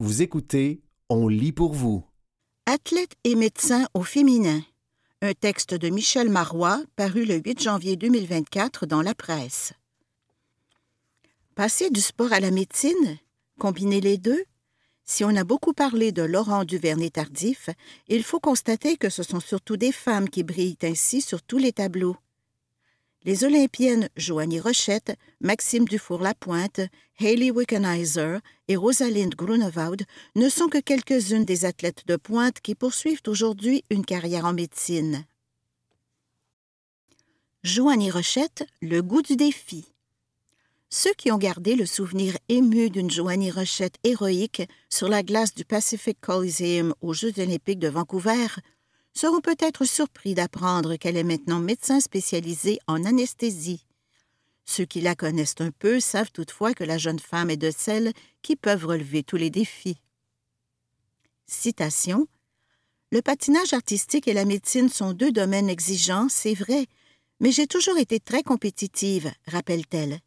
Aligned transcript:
Vous 0.00 0.22
écoutez 0.22 0.80
On 1.08 1.26
lit 1.26 1.50
pour 1.50 1.72
vous. 1.72 2.04
Athlète 2.66 3.16
et 3.24 3.34
médecin 3.34 3.88
au 3.94 4.04
féminin. 4.04 4.62
Un 5.22 5.32
texte 5.32 5.74
de 5.74 5.88
Michel 5.88 6.30
Marois 6.30 6.80
paru 6.94 7.24
le 7.24 7.42
8 7.44 7.60
janvier 7.60 7.96
2024 7.96 8.86
dans 8.86 9.02
la 9.02 9.16
presse. 9.16 9.72
Passer 11.56 11.90
du 11.90 12.00
sport 12.00 12.32
à 12.32 12.38
la 12.38 12.52
médecine, 12.52 13.18
combiner 13.58 14.00
les 14.00 14.18
deux? 14.18 14.44
Si 15.04 15.24
on 15.24 15.34
a 15.34 15.42
beaucoup 15.42 15.72
parlé 15.72 16.12
de 16.12 16.22
Laurent 16.22 16.64
Duvernay-Tardif, 16.64 17.68
il 18.06 18.22
faut 18.22 18.38
constater 18.38 18.96
que 18.98 19.10
ce 19.10 19.24
sont 19.24 19.40
surtout 19.40 19.76
des 19.76 19.90
femmes 19.90 20.28
qui 20.28 20.44
brillent 20.44 20.78
ainsi 20.84 21.20
sur 21.20 21.42
tous 21.42 21.58
les 21.58 21.72
tableaux. 21.72 22.16
Les 23.28 23.44
Olympiennes 23.44 24.08
Joanie 24.16 24.58
Rochette, 24.58 25.14
Maxime 25.42 25.84
Dufour-Lapointe, 25.84 26.80
Hayley 27.20 27.50
Wickenheiser 27.50 28.38
et 28.68 28.76
Rosalind 28.76 29.34
Grunewald 29.34 30.06
ne 30.34 30.48
sont 30.48 30.68
que 30.68 30.78
quelques-unes 30.78 31.44
des 31.44 31.66
athlètes 31.66 32.06
de 32.06 32.16
pointe 32.16 32.62
qui 32.62 32.74
poursuivent 32.74 33.20
aujourd'hui 33.26 33.84
une 33.90 34.06
carrière 34.06 34.46
en 34.46 34.54
médecine. 34.54 35.26
Joanie 37.64 38.10
Rochette, 38.10 38.64
le 38.80 39.02
goût 39.02 39.20
du 39.20 39.36
défi. 39.36 39.84
Ceux 40.88 41.12
qui 41.12 41.30
ont 41.30 41.36
gardé 41.36 41.76
le 41.76 41.84
souvenir 41.84 42.34
ému 42.48 42.88
d'une 42.88 43.10
Joanie 43.10 43.50
Rochette 43.50 43.96
héroïque 44.04 44.62
sur 44.88 45.10
la 45.10 45.22
glace 45.22 45.54
du 45.54 45.66
Pacific 45.66 46.18
Coliseum 46.18 46.94
aux 47.02 47.12
Jeux 47.12 47.38
olympiques 47.38 47.78
de 47.78 47.88
Vancouver 47.88 48.46
seront 49.14 49.40
peut-être 49.40 49.84
surpris 49.84 50.34
d'apprendre 50.34 50.96
qu'elle 50.96 51.16
est 51.16 51.24
maintenant 51.24 51.58
médecin 51.58 52.00
spécialisé 52.00 52.78
en 52.86 53.04
anesthésie. 53.04 53.84
Ceux 54.64 54.84
qui 54.84 55.00
la 55.00 55.14
connaissent 55.14 55.54
un 55.60 55.70
peu 55.70 55.98
savent 55.98 56.30
toutefois 56.30 56.74
que 56.74 56.84
la 56.84 56.98
jeune 56.98 57.18
femme 57.18 57.50
est 57.50 57.56
de 57.56 57.70
celles 57.70 58.12
qui 58.42 58.54
peuvent 58.54 58.84
relever 58.84 59.22
tous 59.22 59.36
les 59.36 59.50
défis. 59.50 59.96
Citation 61.46 62.28
Le 63.10 63.22
patinage 63.22 63.72
artistique 63.72 64.28
et 64.28 64.34
la 64.34 64.44
médecine 64.44 64.90
sont 64.90 65.14
deux 65.14 65.32
domaines 65.32 65.70
exigeants, 65.70 66.28
c'est 66.28 66.54
vrai, 66.54 66.86
mais 67.40 67.50
j'ai 67.50 67.66
toujours 67.66 67.96
été 67.96 68.20
très 68.20 68.42
compétitive, 68.42 69.32
rappelle-t-elle. 69.46 70.20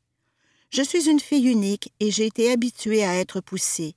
Je 0.71 0.81
suis 0.81 1.09
une 1.09 1.19
fille 1.19 1.47
unique 1.47 1.93
et 1.99 2.11
j'ai 2.11 2.25
été 2.25 2.51
habituée 2.51 3.03
à 3.03 3.15
être 3.15 3.41
poussée. 3.41 3.95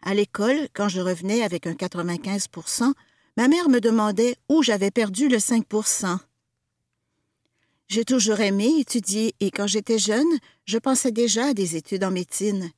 À 0.00 0.14
l'école, 0.14 0.68
quand 0.72 0.88
je 0.88 1.00
revenais 1.00 1.42
avec 1.42 1.66
un 1.66 1.74
95 1.74 2.46
ma 3.36 3.48
mère 3.48 3.68
me 3.68 3.80
demandait 3.80 4.36
où 4.48 4.62
j'avais 4.62 4.90
perdu 4.90 5.28
le 5.28 5.38
5% 5.38 6.18
J'ai 7.88 8.04
toujours 8.04 8.40
aimé 8.40 8.70
étudier 8.78 9.34
et 9.40 9.50
quand 9.50 9.66
j'étais 9.66 9.98
jeune, 9.98 10.38
je 10.66 10.78
pensais 10.78 11.10
déjà 11.10 11.46
à 11.46 11.54
des 11.54 11.76
études 11.76 12.04
en 12.04 12.10
médecine. 12.10 12.70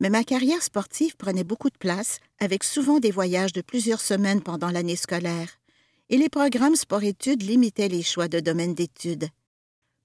Mais 0.00 0.10
ma 0.10 0.24
carrière 0.24 0.62
sportive 0.62 1.16
prenait 1.16 1.44
beaucoup 1.44 1.70
de 1.70 1.78
place, 1.78 2.20
avec 2.38 2.62
souvent 2.62 3.00
des 3.00 3.10
voyages 3.10 3.52
de 3.52 3.62
plusieurs 3.62 4.00
semaines 4.00 4.42
pendant 4.42 4.70
l'année 4.70 4.96
scolaire, 4.96 5.48
et 6.10 6.18
les 6.18 6.28
programmes 6.28 6.76
sport-études 6.76 7.42
limitaient 7.42 7.88
les 7.88 8.02
choix 8.02 8.28
de 8.28 8.40
domaine 8.40 8.74
d'études. 8.74 9.28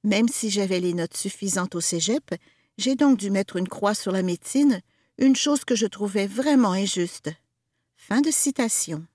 Même 0.04 0.28
si 0.28 0.50
j'avais 0.50 0.80
les 0.80 0.94
notes 0.94 1.16
suffisantes 1.16 1.76
au 1.76 1.82
cégep, 1.82 2.34
j'ai 2.78 2.96
donc 2.96 3.20
dû 3.20 3.30
mettre 3.30 3.58
une 3.58 3.70
croix 3.70 3.94
sur 3.94 4.12
la 4.12 4.24
médecine, 4.24 4.82
une 5.18 5.36
chose 5.36 5.64
que 5.64 5.76
je 5.76 5.86
trouvais 5.86 6.26
vraiment 6.26 6.72
injuste. 6.72 7.30
Fin 7.96 8.22
de 8.22 8.32
citation. 8.32 9.06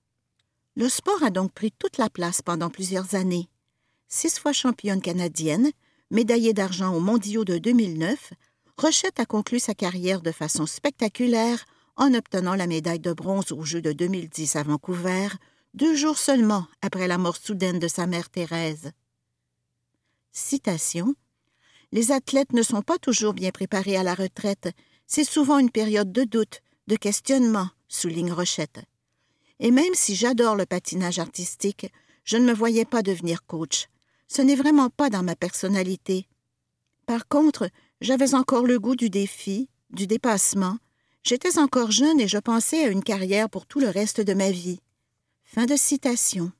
Le 0.78 0.88
sport 0.88 1.24
a 1.24 1.30
donc 1.30 1.52
pris 1.52 1.72
toute 1.72 1.98
la 1.98 2.08
place 2.08 2.40
pendant 2.40 2.70
plusieurs 2.70 3.16
années. 3.16 3.48
Six 4.06 4.38
fois 4.38 4.52
championne 4.52 5.00
canadienne, 5.00 5.72
médaillée 6.12 6.52
d'argent 6.52 6.94
aux 6.94 7.00
mondiaux 7.00 7.44
de 7.44 7.58
2009, 7.58 8.32
Rochette 8.76 9.18
a 9.18 9.26
conclu 9.26 9.58
sa 9.58 9.74
carrière 9.74 10.20
de 10.22 10.30
façon 10.30 10.66
spectaculaire 10.66 11.64
en 11.96 12.14
obtenant 12.14 12.54
la 12.54 12.68
médaille 12.68 13.00
de 13.00 13.12
bronze 13.12 13.50
aux 13.50 13.64
Jeux 13.64 13.82
de 13.82 13.90
2010 13.90 14.54
à 14.54 14.62
Vancouver, 14.62 15.26
deux 15.74 15.96
jours 15.96 16.16
seulement 16.16 16.68
après 16.80 17.08
la 17.08 17.18
mort 17.18 17.38
soudaine 17.38 17.80
de 17.80 17.88
sa 17.88 18.06
mère 18.06 18.30
Thérèse. 18.30 18.92
Citation 20.30 21.16
Les 21.90 22.12
athlètes 22.12 22.52
ne 22.52 22.62
sont 22.62 22.82
pas 22.82 22.98
toujours 22.98 23.34
bien 23.34 23.50
préparés 23.50 23.96
à 23.96 24.04
la 24.04 24.14
retraite. 24.14 24.68
C'est 25.08 25.24
souvent 25.24 25.58
une 25.58 25.72
période 25.72 26.12
de 26.12 26.22
doute, 26.22 26.60
de 26.86 26.94
questionnement, 26.94 27.68
souligne 27.88 28.30
Rochette. 28.30 28.78
Et 29.60 29.70
même 29.70 29.94
si 29.94 30.14
j'adore 30.14 30.56
le 30.56 30.66
patinage 30.66 31.18
artistique, 31.18 31.90
je 32.24 32.36
ne 32.36 32.44
me 32.44 32.52
voyais 32.52 32.84
pas 32.84 33.02
devenir 33.02 33.44
coach. 33.46 33.88
Ce 34.28 34.42
n'est 34.42 34.54
vraiment 34.54 34.90
pas 34.90 35.10
dans 35.10 35.22
ma 35.22 35.34
personnalité. 35.34 36.26
Par 37.06 37.26
contre, 37.26 37.70
j'avais 38.00 38.34
encore 38.34 38.66
le 38.66 38.78
goût 38.78 38.96
du 38.96 39.10
défi, 39.10 39.68
du 39.90 40.06
dépassement. 40.06 40.78
J'étais 41.24 41.58
encore 41.58 41.90
jeune 41.90 42.20
et 42.20 42.28
je 42.28 42.38
pensais 42.38 42.84
à 42.84 42.88
une 42.88 43.02
carrière 43.02 43.48
pour 43.48 43.66
tout 43.66 43.80
le 43.80 43.88
reste 43.88 44.20
de 44.20 44.34
ma 44.34 44.50
vie. 44.50 44.80
Fin 45.44 45.66
de 45.66 45.76
citation. 45.76 46.52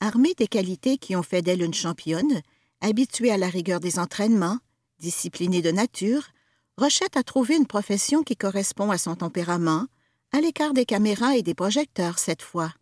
Armée 0.00 0.34
des 0.34 0.48
qualités 0.48 0.98
qui 0.98 1.14
ont 1.14 1.22
fait 1.22 1.42
d'elle 1.42 1.62
une 1.62 1.72
championne, 1.72 2.42
habituée 2.80 3.30
à 3.30 3.36
la 3.36 3.48
rigueur 3.48 3.78
des 3.78 4.00
entraînements, 4.00 4.58
disciplinée 4.98 5.62
de 5.62 5.70
nature, 5.70 6.28
Rochette 6.76 7.16
a 7.16 7.22
trouvé 7.22 7.56
une 7.56 7.66
profession 7.66 8.24
qui 8.24 8.36
correspond 8.36 8.90
à 8.90 8.98
son 8.98 9.14
tempérament, 9.14 9.86
à 10.32 10.40
l'écart 10.40 10.72
des 10.72 10.84
caméras 10.86 11.36
et 11.36 11.42
des 11.42 11.54
projecteurs 11.54 12.18
cette 12.18 12.42
fois. 12.42 12.72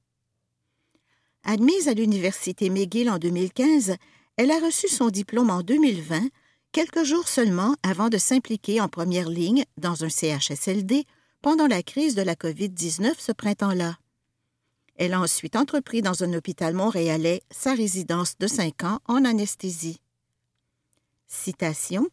Admise 1.44 1.88
à 1.88 1.94
l'Université 1.94 2.70
McGill 2.70 3.10
en 3.10 3.18
2015, 3.18 3.96
elle 4.36 4.50
a 4.50 4.58
reçu 4.58 4.88
son 4.88 5.08
diplôme 5.08 5.50
en 5.50 5.62
2020, 5.62 6.28
quelques 6.72 7.04
jours 7.04 7.28
seulement 7.28 7.74
avant 7.82 8.08
de 8.08 8.18
s'impliquer 8.18 8.80
en 8.80 8.88
première 8.88 9.28
ligne 9.28 9.64
dans 9.76 10.04
un 10.04 10.08
CHSLD 10.08 11.04
pendant 11.42 11.66
la 11.66 11.82
crise 11.82 12.14
de 12.14 12.22
la 12.22 12.34
COVID-19 12.34 13.14
ce 13.18 13.32
printemps-là. 13.32 13.96
Elle 14.96 15.14
a 15.14 15.20
ensuite 15.20 15.56
entrepris 15.56 16.02
dans 16.02 16.22
un 16.22 16.34
hôpital 16.34 16.74
montréalais 16.74 17.42
sa 17.50 17.74
résidence 17.74 18.36
de 18.38 18.46
cinq 18.46 18.84
ans 18.84 19.00
en 19.06 19.24
anesthésie. 19.24 19.98
Citation 21.26 22.06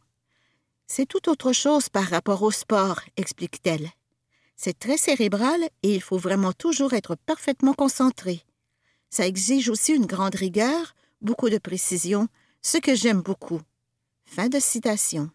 C'est 0.87 1.05
tout 1.05 1.29
autre 1.29 1.51
chose 1.51 1.89
par 1.89 2.05
rapport 2.05 2.43
au 2.43 2.51
sport, 2.51 3.01
explique-t-elle. 3.17 3.89
C'est 4.57 4.77
très 4.77 4.97
cérébral 4.97 5.69
et 5.83 5.93
il 5.93 6.01
faut 6.01 6.17
vraiment 6.17 6.51
toujours 6.51 6.93
être 6.93 7.15
parfaitement 7.15 7.73
concentré. 7.73 8.41
Ça 9.11 9.27
exige 9.27 9.69
aussi 9.69 9.93
une 9.93 10.07
grande 10.07 10.35
rigueur, 10.35 10.95
beaucoup 11.21 11.49
de 11.49 11.59
précision, 11.59 12.27
ce 12.63 12.79
que 12.79 12.95
j'aime 12.95 13.21
beaucoup. 13.21 13.61
Fin 14.25 14.49
de 14.49 14.59
citation. 14.59 15.29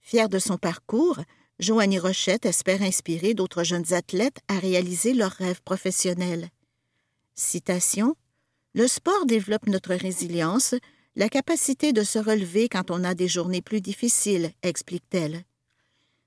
Fière 0.00 0.30
de 0.30 0.38
son 0.38 0.56
parcours, 0.56 1.20
Joanie 1.58 1.98
Rochette 1.98 2.46
espère 2.46 2.82
inspirer 2.82 3.34
d'autres 3.34 3.62
jeunes 3.62 3.92
athlètes 3.92 4.40
à 4.48 4.58
réaliser 4.58 5.12
leurs 5.12 5.30
rêves 5.32 5.62
professionnels. 5.62 6.48
Citation 7.34 8.16
Le 8.74 8.88
sport 8.88 9.26
développe 9.26 9.66
notre 9.66 9.94
résilience, 9.94 10.74
la 11.16 11.28
capacité 11.28 11.92
de 11.92 12.02
se 12.02 12.18
relever 12.18 12.70
quand 12.70 12.90
on 12.90 13.04
a 13.04 13.14
des 13.14 13.28
journées 13.28 13.62
plus 13.62 13.82
difficiles, 13.82 14.52
explique-t-elle. 14.62 15.44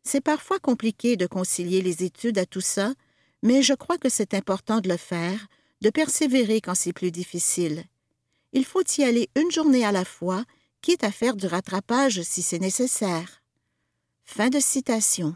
C'est 0.07 0.21
parfois 0.21 0.59
compliqué 0.59 1.17
de 1.17 1.25
concilier 1.25 1.81
les 1.81 2.03
études 2.03 2.37
à 2.37 2.45
tout 2.45 2.61
ça, 2.61 2.93
mais 3.41 3.63
je 3.63 3.73
crois 3.73 3.97
que 3.97 4.09
c'est 4.09 4.35
important 4.35 4.79
de 4.79 4.87
le 4.87 4.97
faire, 4.97 5.47
de 5.81 5.89
persévérer 5.89 6.61
quand 6.61 6.75
c'est 6.75 6.93
plus 6.93 7.11
difficile. 7.11 7.83
Il 8.53 8.65
faut 8.65 8.83
y 8.97 9.03
aller 9.03 9.29
une 9.35 9.51
journée 9.51 9.83
à 9.83 9.91
la 9.91 10.05
fois, 10.05 10.45
quitte 10.81 11.03
à 11.03 11.11
faire 11.11 11.35
du 11.35 11.47
rattrapage 11.47 12.21
si 12.21 12.41
c'est 12.43 12.59
nécessaire. 12.59 13.41
Fin 14.23 14.49
de 14.49 14.59
citation. 14.59 15.35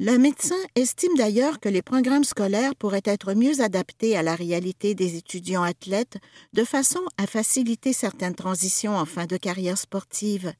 Le 0.00 0.16
médecin 0.16 0.58
estime 0.74 1.16
d'ailleurs 1.16 1.60
que 1.60 1.68
les 1.68 1.82
programmes 1.82 2.24
scolaires 2.24 2.76
pourraient 2.76 3.02
être 3.04 3.34
mieux 3.34 3.60
adaptés 3.60 4.16
à 4.16 4.22
la 4.22 4.34
réalité 4.34 4.94
des 4.94 5.16
étudiants 5.16 5.64
athlètes 5.64 6.18
de 6.52 6.64
façon 6.64 7.00
à 7.16 7.26
faciliter 7.26 7.92
certaines 7.92 8.36
transitions 8.36 8.96
en 8.96 9.04
fin 9.04 9.26
de 9.26 9.36
carrière 9.36 9.76
sportive. 9.76 10.52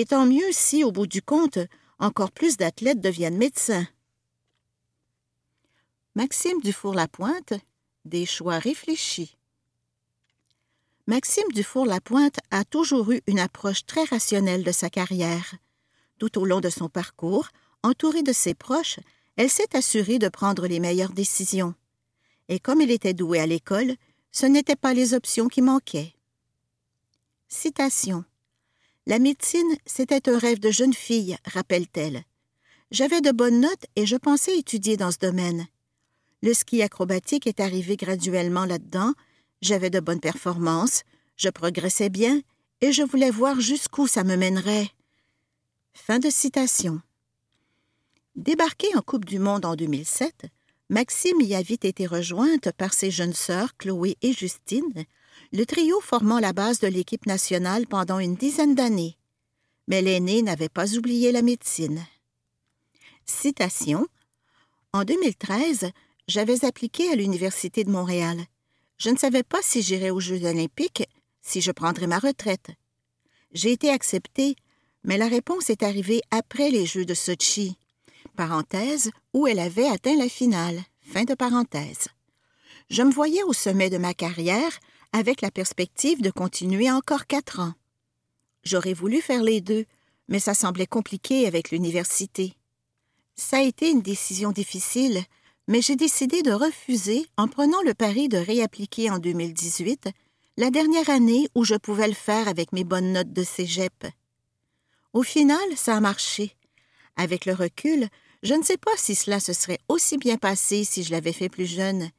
Et 0.00 0.06
tant 0.06 0.24
mieux 0.24 0.50
si, 0.50 0.82
au 0.82 0.92
bout 0.92 1.06
du 1.06 1.20
compte, 1.20 1.58
encore 1.98 2.32
plus 2.32 2.56
d'athlètes 2.56 3.02
deviennent 3.02 3.36
médecins. 3.36 3.86
Maxime 6.14 6.58
Dufour-Lapointe, 6.62 7.52
des 8.06 8.24
choix 8.24 8.58
réfléchis. 8.58 9.36
Maxime 11.06 11.52
Dufour-Lapointe 11.52 12.38
a 12.50 12.64
toujours 12.64 13.12
eu 13.12 13.20
une 13.26 13.38
approche 13.38 13.84
très 13.84 14.04
rationnelle 14.04 14.64
de 14.64 14.72
sa 14.72 14.88
carrière. 14.88 15.56
Tout 16.18 16.38
au 16.38 16.46
long 16.46 16.62
de 16.62 16.70
son 16.70 16.88
parcours, 16.88 17.48
entouré 17.82 18.22
de 18.22 18.32
ses 18.32 18.54
proches, 18.54 19.00
elle 19.36 19.50
s'est 19.50 19.76
assurée 19.76 20.18
de 20.18 20.30
prendre 20.30 20.66
les 20.66 20.80
meilleures 20.80 21.12
décisions. 21.12 21.74
Et 22.48 22.58
comme 22.58 22.80
il 22.80 22.90
était 22.90 23.12
doué 23.12 23.38
à 23.38 23.46
l'école, 23.46 23.96
ce 24.32 24.46
n'étaient 24.46 24.76
pas 24.76 24.94
les 24.94 25.12
options 25.12 25.48
qui 25.48 25.60
manquaient. 25.60 26.14
Citation 27.48 28.24
la 29.06 29.18
médecine, 29.18 29.76
c'était 29.86 30.28
un 30.28 30.38
rêve 30.38 30.60
de 30.60 30.70
jeune 30.70 30.94
fille, 30.94 31.36
rappelle-t-elle. 31.44 32.24
J'avais 32.90 33.20
de 33.20 33.30
bonnes 33.30 33.60
notes 33.60 33.86
et 33.96 34.06
je 34.06 34.16
pensais 34.16 34.58
étudier 34.58 34.96
dans 34.96 35.10
ce 35.10 35.18
domaine. 35.18 35.66
Le 36.42 36.54
ski 36.54 36.82
acrobatique 36.82 37.46
est 37.46 37.60
arrivé 37.60 37.96
graduellement 37.96 38.64
là-dedans, 38.64 39.12
j'avais 39.62 39.90
de 39.90 40.00
bonnes 40.00 40.20
performances, 40.20 41.02
je 41.36 41.48
progressais 41.48 42.08
bien 42.08 42.40
et 42.80 42.92
je 42.92 43.02
voulais 43.02 43.30
voir 43.30 43.60
jusqu'où 43.60 44.06
ça 44.06 44.24
me 44.24 44.36
mènerait. 44.36 44.90
Fin 45.92 46.18
de 46.18 46.30
citation. 46.30 47.00
Débarquée 48.36 48.94
en 48.96 49.02
Coupe 49.02 49.24
du 49.24 49.38
Monde 49.38 49.64
en 49.64 49.76
2007, 49.76 50.46
Maxime 50.88 51.40
y 51.40 51.54
a 51.54 51.62
vite 51.62 51.84
été 51.84 52.06
rejointe 52.06 52.72
par 52.72 52.94
ses 52.94 53.10
jeunes 53.10 53.34
sœurs 53.34 53.76
Chloé 53.76 54.16
et 54.22 54.32
Justine, 54.32 55.04
le 55.52 55.66
trio 55.66 56.00
formant 56.00 56.38
la 56.38 56.52
base 56.52 56.78
de 56.78 56.86
l'équipe 56.86 57.26
nationale 57.26 57.86
pendant 57.86 58.18
une 58.18 58.36
dizaine 58.36 58.74
d'années. 58.74 59.16
Mais 59.88 60.02
l'aîné 60.02 60.42
n'avait 60.42 60.68
pas 60.68 60.94
oublié 60.94 61.32
la 61.32 61.42
médecine. 61.42 62.06
Citation. 63.26 64.06
En 64.92 65.04
2013, 65.04 65.90
j'avais 66.28 66.64
appliqué 66.64 67.10
à 67.10 67.16
l'Université 67.16 67.82
de 67.84 67.90
Montréal. 67.90 68.38
Je 68.98 69.10
ne 69.10 69.16
savais 69.16 69.42
pas 69.42 69.62
si 69.62 69.82
j'irais 69.82 70.10
aux 70.10 70.20
Jeux 70.20 70.44
olympiques, 70.44 71.08
si 71.42 71.60
je 71.60 71.72
prendrais 71.72 72.06
ma 72.06 72.18
retraite. 72.18 72.70
J'ai 73.52 73.72
été 73.72 73.90
acceptée, 73.90 74.54
mais 75.02 75.18
la 75.18 75.26
réponse 75.26 75.70
est 75.70 75.82
arrivée 75.82 76.20
après 76.30 76.70
les 76.70 76.86
Jeux 76.86 77.04
de 77.04 77.14
Sochi, 77.14 77.76
parenthèse, 78.36 79.10
où 79.32 79.48
elle 79.48 79.58
avait 79.58 79.88
atteint 79.88 80.16
la 80.16 80.28
finale, 80.28 80.80
fin 81.00 81.24
de 81.24 81.34
parenthèse. 81.34 82.08
Je 82.90 83.02
me 83.02 83.10
voyais 83.10 83.42
au 83.42 83.52
sommet 83.52 83.90
de 83.90 83.98
ma 83.98 84.14
carrière 84.14 84.78
avec 85.12 85.40
la 85.40 85.50
perspective 85.50 86.22
de 86.22 86.30
continuer 86.30 86.90
encore 86.90 87.26
quatre 87.26 87.60
ans. 87.60 87.74
J'aurais 88.62 88.92
voulu 88.92 89.20
faire 89.20 89.42
les 89.42 89.60
deux, 89.60 89.86
mais 90.28 90.38
ça 90.38 90.54
semblait 90.54 90.86
compliqué 90.86 91.46
avec 91.46 91.70
l'université. 91.70 92.54
Ça 93.36 93.58
a 93.58 93.62
été 93.62 93.90
une 93.90 94.02
décision 94.02 94.52
difficile, 94.52 95.22
mais 95.66 95.80
j'ai 95.80 95.96
décidé 95.96 96.42
de 96.42 96.52
refuser 96.52 97.26
en 97.36 97.48
prenant 97.48 97.80
le 97.82 97.94
pari 97.94 98.28
de 98.28 98.38
réappliquer 98.38 99.10
en 99.10 99.18
2018, 99.18 100.10
la 100.56 100.70
dernière 100.70 101.08
année 101.10 101.48
où 101.54 101.64
je 101.64 101.74
pouvais 101.74 102.08
le 102.08 102.14
faire 102.14 102.48
avec 102.48 102.72
mes 102.72 102.84
bonnes 102.84 103.12
notes 103.12 103.32
de 103.32 103.42
cégep. 103.42 104.06
Au 105.12 105.22
final, 105.22 105.58
ça 105.76 105.96
a 105.96 106.00
marché. 106.00 106.56
Avec 107.16 107.46
le 107.46 107.54
recul, 107.54 108.08
je 108.42 108.54
ne 108.54 108.62
sais 108.62 108.76
pas 108.76 108.96
si 108.96 109.14
cela 109.14 109.40
se 109.40 109.52
serait 109.52 109.80
aussi 109.88 110.18
bien 110.18 110.36
passé 110.36 110.84
si 110.84 111.02
je 111.02 111.10
l'avais 111.10 111.32
fait 111.32 111.48
plus 111.48 111.66
jeune. 111.66 112.10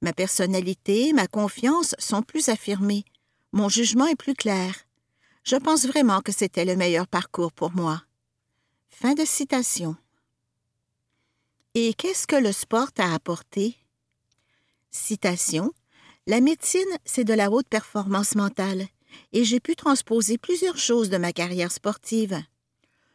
Ma 0.00 0.12
personnalité, 0.12 1.12
ma 1.12 1.26
confiance 1.26 1.94
sont 1.98 2.22
plus 2.22 2.48
affirmées. 2.48 3.04
Mon 3.52 3.68
jugement 3.68 4.06
est 4.06 4.16
plus 4.16 4.34
clair. 4.34 4.74
Je 5.42 5.56
pense 5.56 5.86
vraiment 5.86 6.20
que 6.20 6.32
c'était 6.32 6.64
le 6.64 6.76
meilleur 6.76 7.06
parcours 7.06 7.52
pour 7.52 7.72
moi. 7.72 8.02
Fin 8.90 9.14
de 9.14 9.24
citation. 9.24 9.96
Et 11.74 11.94
qu'est-ce 11.94 12.26
que 12.26 12.36
le 12.36 12.52
sport 12.52 12.92
t'a 12.92 13.12
apporté? 13.12 13.76
Citation. 14.90 15.72
La 16.26 16.40
médecine, 16.40 16.82
c'est 17.04 17.24
de 17.24 17.34
la 17.34 17.50
haute 17.50 17.68
performance 17.68 18.34
mentale, 18.34 18.86
et 19.32 19.44
j'ai 19.44 19.60
pu 19.60 19.76
transposer 19.76 20.38
plusieurs 20.38 20.76
choses 20.76 21.10
de 21.10 21.16
ma 21.16 21.32
carrière 21.32 21.72
sportive. 21.72 22.42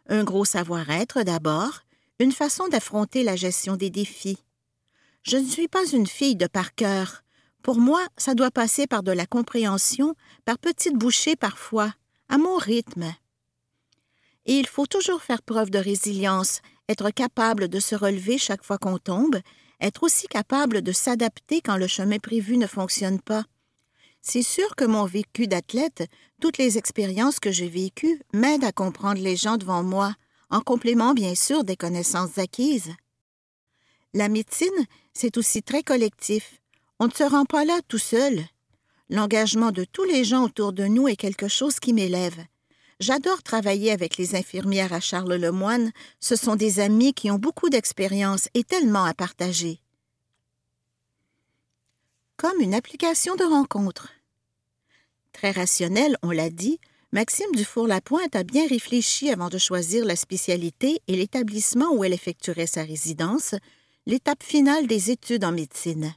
Un 0.07 0.24
gros 0.24 0.45
savoir-être 0.45 1.24
d'abord, 1.24 1.81
une 2.19 2.31
façon 2.31 2.68
d'affronter 2.68 3.24
la 3.24 3.35
gestion 3.35 3.75
des 3.75 3.89
défis. 3.89 4.39
Je 5.24 5.38
ne 5.38 5.48
suis 5.48 5.70
pas 5.70 5.86
une 5.86 6.06
fille 6.06 6.36
de 6.36 6.48
par 6.48 6.75
cœur. 6.75 7.24
Pour 7.62 7.78
moi, 7.78 8.06
ça 8.18 8.36
doit 8.36 8.52
passer 8.52 8.88
par 8.88 9.04
de 9.04 9.12
la 9.14 9.25
compréhension, 9.25 10.16
par 10.44 10.60
petites 10.60 10.98
bouchées 10.98 11.38
parfois, 11.38 11.94
à 12.28 12.38
mon 12.38 12.58
rythme. 12.58 13.06
Et 14.46 14.60
il 14.60 14.68
faut 14.68 14.86
toujours 14.86 15.22
faire 15.22 15.42
preuve 15.42 15.70
de 15.70 15.80
résilience, 15.80 16.62
être 16.90 17.10
capable 17.10 17.70
de 17.70 17.80
se 17.80 17.96
relever 17.96 18.38
chaque 18.38 18.66
fois 18.66 18.78
qu'on 18.78 18.98
tombe, 18.98 19.40
être 19.80 20.04
aussi 20.04 20.28
capable 20.28 20.81
de 20.81 20.92
s'adapter 20.92 21.62
quand 21.62 21.78
le 21.78 21.88
chemin 21.88 22.19
prévu 22.19 22.58
ne 22.58 22.68
fonctionne 22.68 23.22
pas. 23.22 23.46
C'est 24.22 24.44
sûr 24.44 24.76
que 24.76 24.84
mon 24.84 25.06
vécu 25.06 25.48
d'athlète, 25.48 26.04
toutes 26.42 26.58
les 26.58 26.78
expériences 26.78 27.40
que 27.40 27.52
j'ai 27.52 27.69
vécues, 27.69 28.22
m'aident 28.34 28.66
à 28.66 28.74
comprendre 28.74 29.22
les 29.22 29.38
gens 29.38 29.56
devant 29.56 29.84
moi, 29.84 30.16
en 30.50 30.60
complément 30.60 31.14
bien 31.14 31.36
sûr 31.36 31.64
des 31.64 31.78
connaissances 31.78 32.38
acquises. 32.38 32.92
La 34.14 34.30
médecine, 34.30 34.69
c'est 35.13 35.38
aussi 35.38 35.63
très 35.63 35.83
collectif. 35.83 36.62
On 37.00 37.07
ne 37.07 37.12
se 37.12 37.24
rend 37.24 37.45
pas 37.45 37.65
là 37.65 37.80
tout 37.88 37.98
seul. 37.98 38.44
L'engagement 39.10 39.71
de 39.71 39.83
tous 39.83 40.04
les 40.04 40.24
gens 40.24 40.44
autour 40.44 40.74
de 40.74 40.86
nous 40.86 41.07
est 41.07 41.15
quelque 41.15 41.48
chose 41.48 41.80
qui 41.80 41.94
m'élève. 41.94 42.45
J'adore 43.00 43.44
travailler 43.44 43.92
avec 43.92 44.18
les 44.18 44.36
infirmières 44.36 44.94
à 44.94 45.00
Charles 45.00 45.36
Lemoine. 45.36 45.92
Ce 46.19 46.36
sont 46.36 46.56
des 46.56 46.80
amis 46.80 47.13
qui 47.13 47.30
ont 47.31 47.38
beaucoup 47.38 47.69
d'expérience 47.69 48.48
et 48.54 48.63
tellement 48.63 49.04
à 49.04 49.13
partager. 49.13 49.80
Comme 52.38 52.62
une 52.62 52.74
application 52.74 53.36
de 53.36 53.44
rencontre. 53.44 54.09
Très 55.33 55.51
rationnel, 55.51 56.18
on 56.21 56.31
l'a 56.31 56.50
dit, 56.50 56.80
Maxime 57.12 57.54
Dufour-Lapointe 57.54 58.36
a 58.36 58.44
bien 58.44 58.68
réfléchi 58.68 59.30
avant 59.30 59.50
de 59.50 59.57
choisir 59.57 60.06
la 60.06 60.16
spécialité 60.16 61.01
et 61.07 61.16
l'établissement 61.16 61.92
où 61.94 62.04
elle 62.04 62.13
effectuerait 62.13 62.68
sa 62.68 62.83
résidence, 62.83 63.54
l'étape 64.06 64.44
finale 64.44 64.88
des 64.88 65.12
études 65.12 65.46
en 65.46 65.52
médecine. 65.52 66.14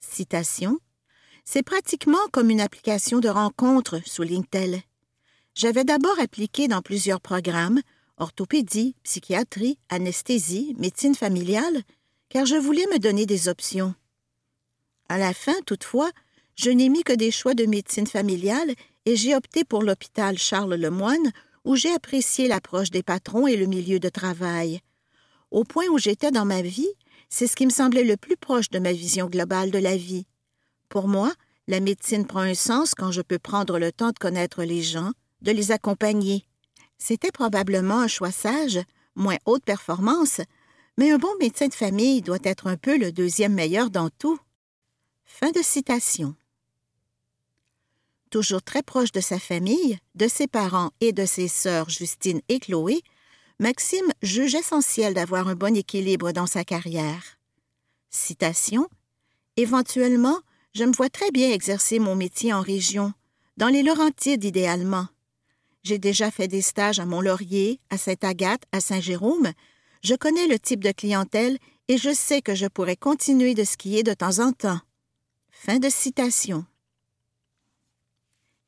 Citation 0.00 0.78
C'est 1.44 1.62
pratiquement 1.64 2.28
comme 2.32 2.50
une 2.50 2.60
application 2.60 3.18
de 3.18 3.28
rencontre, 3.28 4.00
souligne-t-elle. 4.06 4.80
J'avais 5.54 5.84
d'abord 5.84 6.18
appliqué 6.20 6.68
dans 6.68 6.82
plusieurs 6.82 7.20
programmes 7.20 7.80
orthopédie, 8.16 8.94
psychiatrie, 9.02 9.78
anesthésie, 9.88 10.74
médecine 10.78 11.16
familiale, 11.16 11.82
car 12.28 12.46
je 12.46 12.54
voulais 12.54 12.86
me 12.92 12.98
donner 12.98 13.26
des 13.26 13.48
options. 13.48 13.94
À 15.08 15.18
la 15.18 15.34
fin, 15.34 15.54
toutefois, 15.66 16.10
je 16.54 16.70
n'ai 16.70 16.88
mis 16.88 17.02
que 17.02 17.12
des 17.12 17.32
choix 17.32 17.54
de 17.54 17.66
médecine 17.66 18.06
familiale 18.06 18.72
et 19.04 19.16
j'ai 19.16 19.34
opté 19.34 19.64
pour 19.64 19.82
l'hôpital 19.82 20.38
Charles 20.38 20.74
Lemoine, 20.74 21.32
où 21.64 21.76
j'ai 21.76 21.92
apprécié 21.92 22.46
l'approche 22.46 22.90
des 22.90 23.02
patrons 23.02 23.46
et 23.46 23.56
le 23.56 23.66
milieu 23.66 23.98
de 23.98 24.08
travail. 24.08 24.80
Au 25.54 25.62
point 25.62 25.86
où 25.86 25.98
j'étais 25.98 26.32
dans 26.32 26.44
ma 26.44 26.62
vie, 26.62 26.90
c'est 27.28 27.46
ce 27.46 27.54
qui 27.54 27.64
me 27.64 27.70
semblait 27.70 28.02
le 28.02 28.16
plus 28.16 28.36
proche 28.36 28.70
de 28.70 28.80
ma 28.80 28.92
vision 28.92 29.26
globale 29.26 29.70
de 29.70 29.78
la 29.78 29.96
vie. 29.96 30.26
Pour 30.88 31.06
moi, 31.06 31.32
la 31.68 31.78
médecine 31.78 32.26
prend 32.26 32.40
un 32.40 32.54
sens 32.54 32.92
quand 32.96 33.12
je 33.12 33.22
peux 33.22 33.38
prendre 33.38 33.78
le 33.78 33.92
temps 33.92 34.10
de 34.10 34.18
connaître 34.18 34.64
les 34.64 34.82
gens, 34.82 35.12
de 35.42 35.52
les 35.52 35.70
accompagner. 35.70 36.44
C'était 36.98 37.30
probablement 37.30 38.00
un 38.00 38.08
choix 38.08 38.32
sage, 38.32 38.80
moins 39.14 39.36
haute 39.46 39.64
performance, 39.64 40.40
mais 40.98 41.12
un 41.12 41.18
bon 41.18 41.32
médecin 41.38 41.68
de 41.68 41.74
famille 41.74 42.20
doit 42.20 42.38
être 42.42 42.66
un 42.66 42.76
peu 42.76 42.98
le 42.98 43.12
deuxième 43.12 43.54
meilleur 43.54 43.90
dans 43.90 44.10
tout. 44.10 44.40
Fin 45.24 45.52
de 45.52 45.62
citation. 45.62 46.34
Toujours 48.28 48.62
très 48.62 48.82
proche 48.82 49.12
de 49.12 49.20
sa 49.20 49.38
famille, 49.38 49.98
de 50.16 50.26
ses 50.26 50.48
parents 50.48 50.90
et 51.00 51.12
de 51.12 51.24
ses 51.24 51.46
sœurs 51.46 51.90
Justine 51.90 52.40
et 52.48 52.58
Chloé, 52.58 53.04
Maxime 53.60 54.12
juge 54.20 54.56
essentiel 54.56 55.14
d'avoir 55.14 55.46
un 55.46 55.54
bon 55.54 55.76
équilibre 55.76 56.32
dans 56.32 56.46
sa 56.46 56.64
carrière. 56.64 57.38
Citation 58.10 58.88
Éventuellement, 59.56 60.40
je 60.74 60.82
me 60.82 60.92
vois 60.92 61.08
très 61.08 61.30
bien 61.30 61.52
exercer 61.52 62.00
mon 62.00 62.16
métier 62.16 62.52
en 62.52 62.62
région, 62.62 63.12
dans 63.56 63.68
les 63.68 63.84
Laurentides 63.84 64.42
idéalement. 64.42 65.06
J'ai 65.84 65.98
déjà 65.98 66.32
fait 66.32 66.48
des 66.48 66.62
stages 66.62 66.98
à 66.98 67.06
Mont-Laurier, 67.06 67.78
à 67.90 67.98
Sainte-Agathe, 67.98 68.64
à 68.72 68.80
Saint-Jérôme. 68.80 69.52
Je 70.02 70.16
connais 70.16 70.48
le 70.48 70.58
type 70.58 70.82
de 70.82 70.90
clientèle 70.90 71.58
et 71.86 71.96
je 71.96 72.12
sais 72.12 72.42
que 72.42 72.56
je 72.56 72.66
pourrais 72.66 72.96
continuer 72.96 73.54
de 73.54 73.62
skier 73.62 74.02
de 74.02 74.14
temps 74.14 74.40
en 74.40 74.50
temps. 74.50 74.80
Fin 75.50 75.78
de 75.78 75.88
citation. 75.88 76.66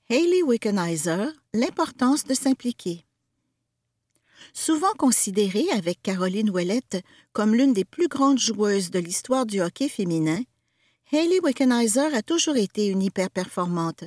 Hayley 0.08 0.42
Wickenheiser, 0.42 1.26
l'importance 1.54 2.22
de 2.24 2.34
s'impliquer. 2.34 3.04
Souvent 4.52 4.92
considérée 4.98 5.70
avec 5.72 6.02
Caroline 6.02 6.50
Ouellette 6.50 7.02
comme 7.32 7.54
l'une 7.54 7.72
des 7.72 7.84
plus 7.84 8.08
grandes 8.08 8.38
joueuses 8.38 8.90
de 8.90 8.98
l'histoire 8.98 9.46
du 9.46 9.60
hockey 9.60 9.88
féminin, 9.88 10.40
Hayley 11.12 11.40
Wickenheiser 11.42 12.14
a 12.14 12.22
toujours 12.22 12.56
été 12.56 12.88
une 12.88 13.02
hyper-performante. 13.02 14.04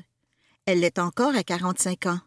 Elle 0.66 0.82
l'est 0.82 1.00
encore 1.00 1.36
à 1.36 1.44
45 1.44 2.08
ans. 2.08 2.20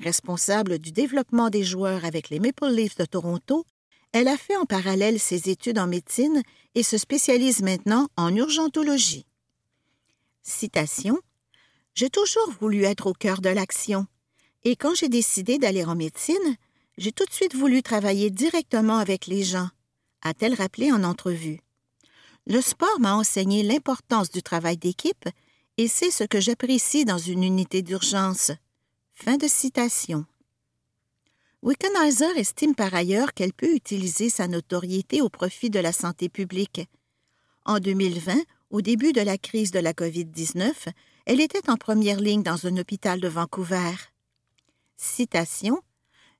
Responsable 0.00 0.78
du 0.78 0.92
développement 0.92 1.50
des 1.50 1.62
joueurs 1.62 2.04
avec 2.04 2.30
les 2.30 2.40
Maple 2.40 2.70
Leafs 2.70 2.96
de 2.96 3.04
Toronto, 3.04 3.66
elle 4.12 4.28
a 4.28 4.36
fait 4.36 4.56
en 4.56 4.64
parallèle 4.64 5.20
ses 5.20 5.50
études 5.50 5.78
en 5.78 5.86
médecine 5.86 6.42
et 6.74 6.82
se 6.82 6.98
spécialise 6.98 7.62
maintenant 7.62 8.08
en 8.16 8.34
urgentologie. 8.34 9.26
Citation 10.42 11.18
J'ai 11.94 12.10
toujours 12.10 12.50
voulu 12.60 12.84
être 12.84 13.06
au 13.06 13.12
cœur 13.12 13.40
de 13.40 13.50
l'action, 13.50 14.06
et 14.64 14.74
quand 14.74 14.94
j'ai 14.94 15.08
décidé 15.08 15.58
d'aller 15.58 15.84
en 15.84 15.94
médecine, 15.94 16.56
j'ai 17.00 17.12
tout 17.12 17.24
de 17.24 17.32
suite 17.32 17.56
voulu 17.56 17.82
travailler 17.82 18.28
directement 18.28 18.98
avec 18.98 19.26
les 19.26 19.42
gens, 19.42 19.70
a-t-elle 20.20 20.52
rappelé 20.52 20.92
en 20.92 21.02
entrevue. 21.02 21.60
Le 22.46 22.60
sport 22.60 23.00
m'a 23.00 23.14
enseigné 23.14 23.62
l'importance 23.62 24.30
du 24.30 24.42
travail 24.42 24.76
d'équipe 24.76 25.26
et 25.78 25.88
c'est 25.88 26.10
ce 26.10 26.24
que 26.24 26.40
j'apprécie 26.40 27.06
dans 27.06 27.16
une 27.16 27.42
unité 27.42 27.80
d'urgence. 27.80 28.52
Fin 29.14 29.38
de 29.38 29.48
citation. 29.48 30.26
Wickenheiser 31.62 32.38
estime 32.38 32.74
par 32.74 32.94
ailleurs 32.94 33.32
qu'elle 33.32 33.54
peut 33.54 33.74
utiliser 33.74 34.28
sa 34.28 34.46
notoriété 34.46 35.22
au 35.22 35.30
profit 35.30 35.70
de 35.70 35.80
la 35.80 35.92
santé 35.92 36.28
publique. 36.28 36.82
En 37.64 37.78
2020, 37.78 38.34
au 38.68 38.82
début 38.82 39.14
de 39.14 39.22
la 39.22 39.38
crise 39.38 39.70
de 39.70 39.78
la 39.78 39.94
COVID-19, 39.94 40.72
elle 41.24 41.40
était 41.40 41.70
en 41.70 41.76
première 41.76 42.20
ligne 42.20 42.42
dans 42.42 42.66
un 42.66 42.76
hôpital 42.76 43.20
de 43.20 43.28
Vancouver. 43.28 43.94
Citation 44.98 45.80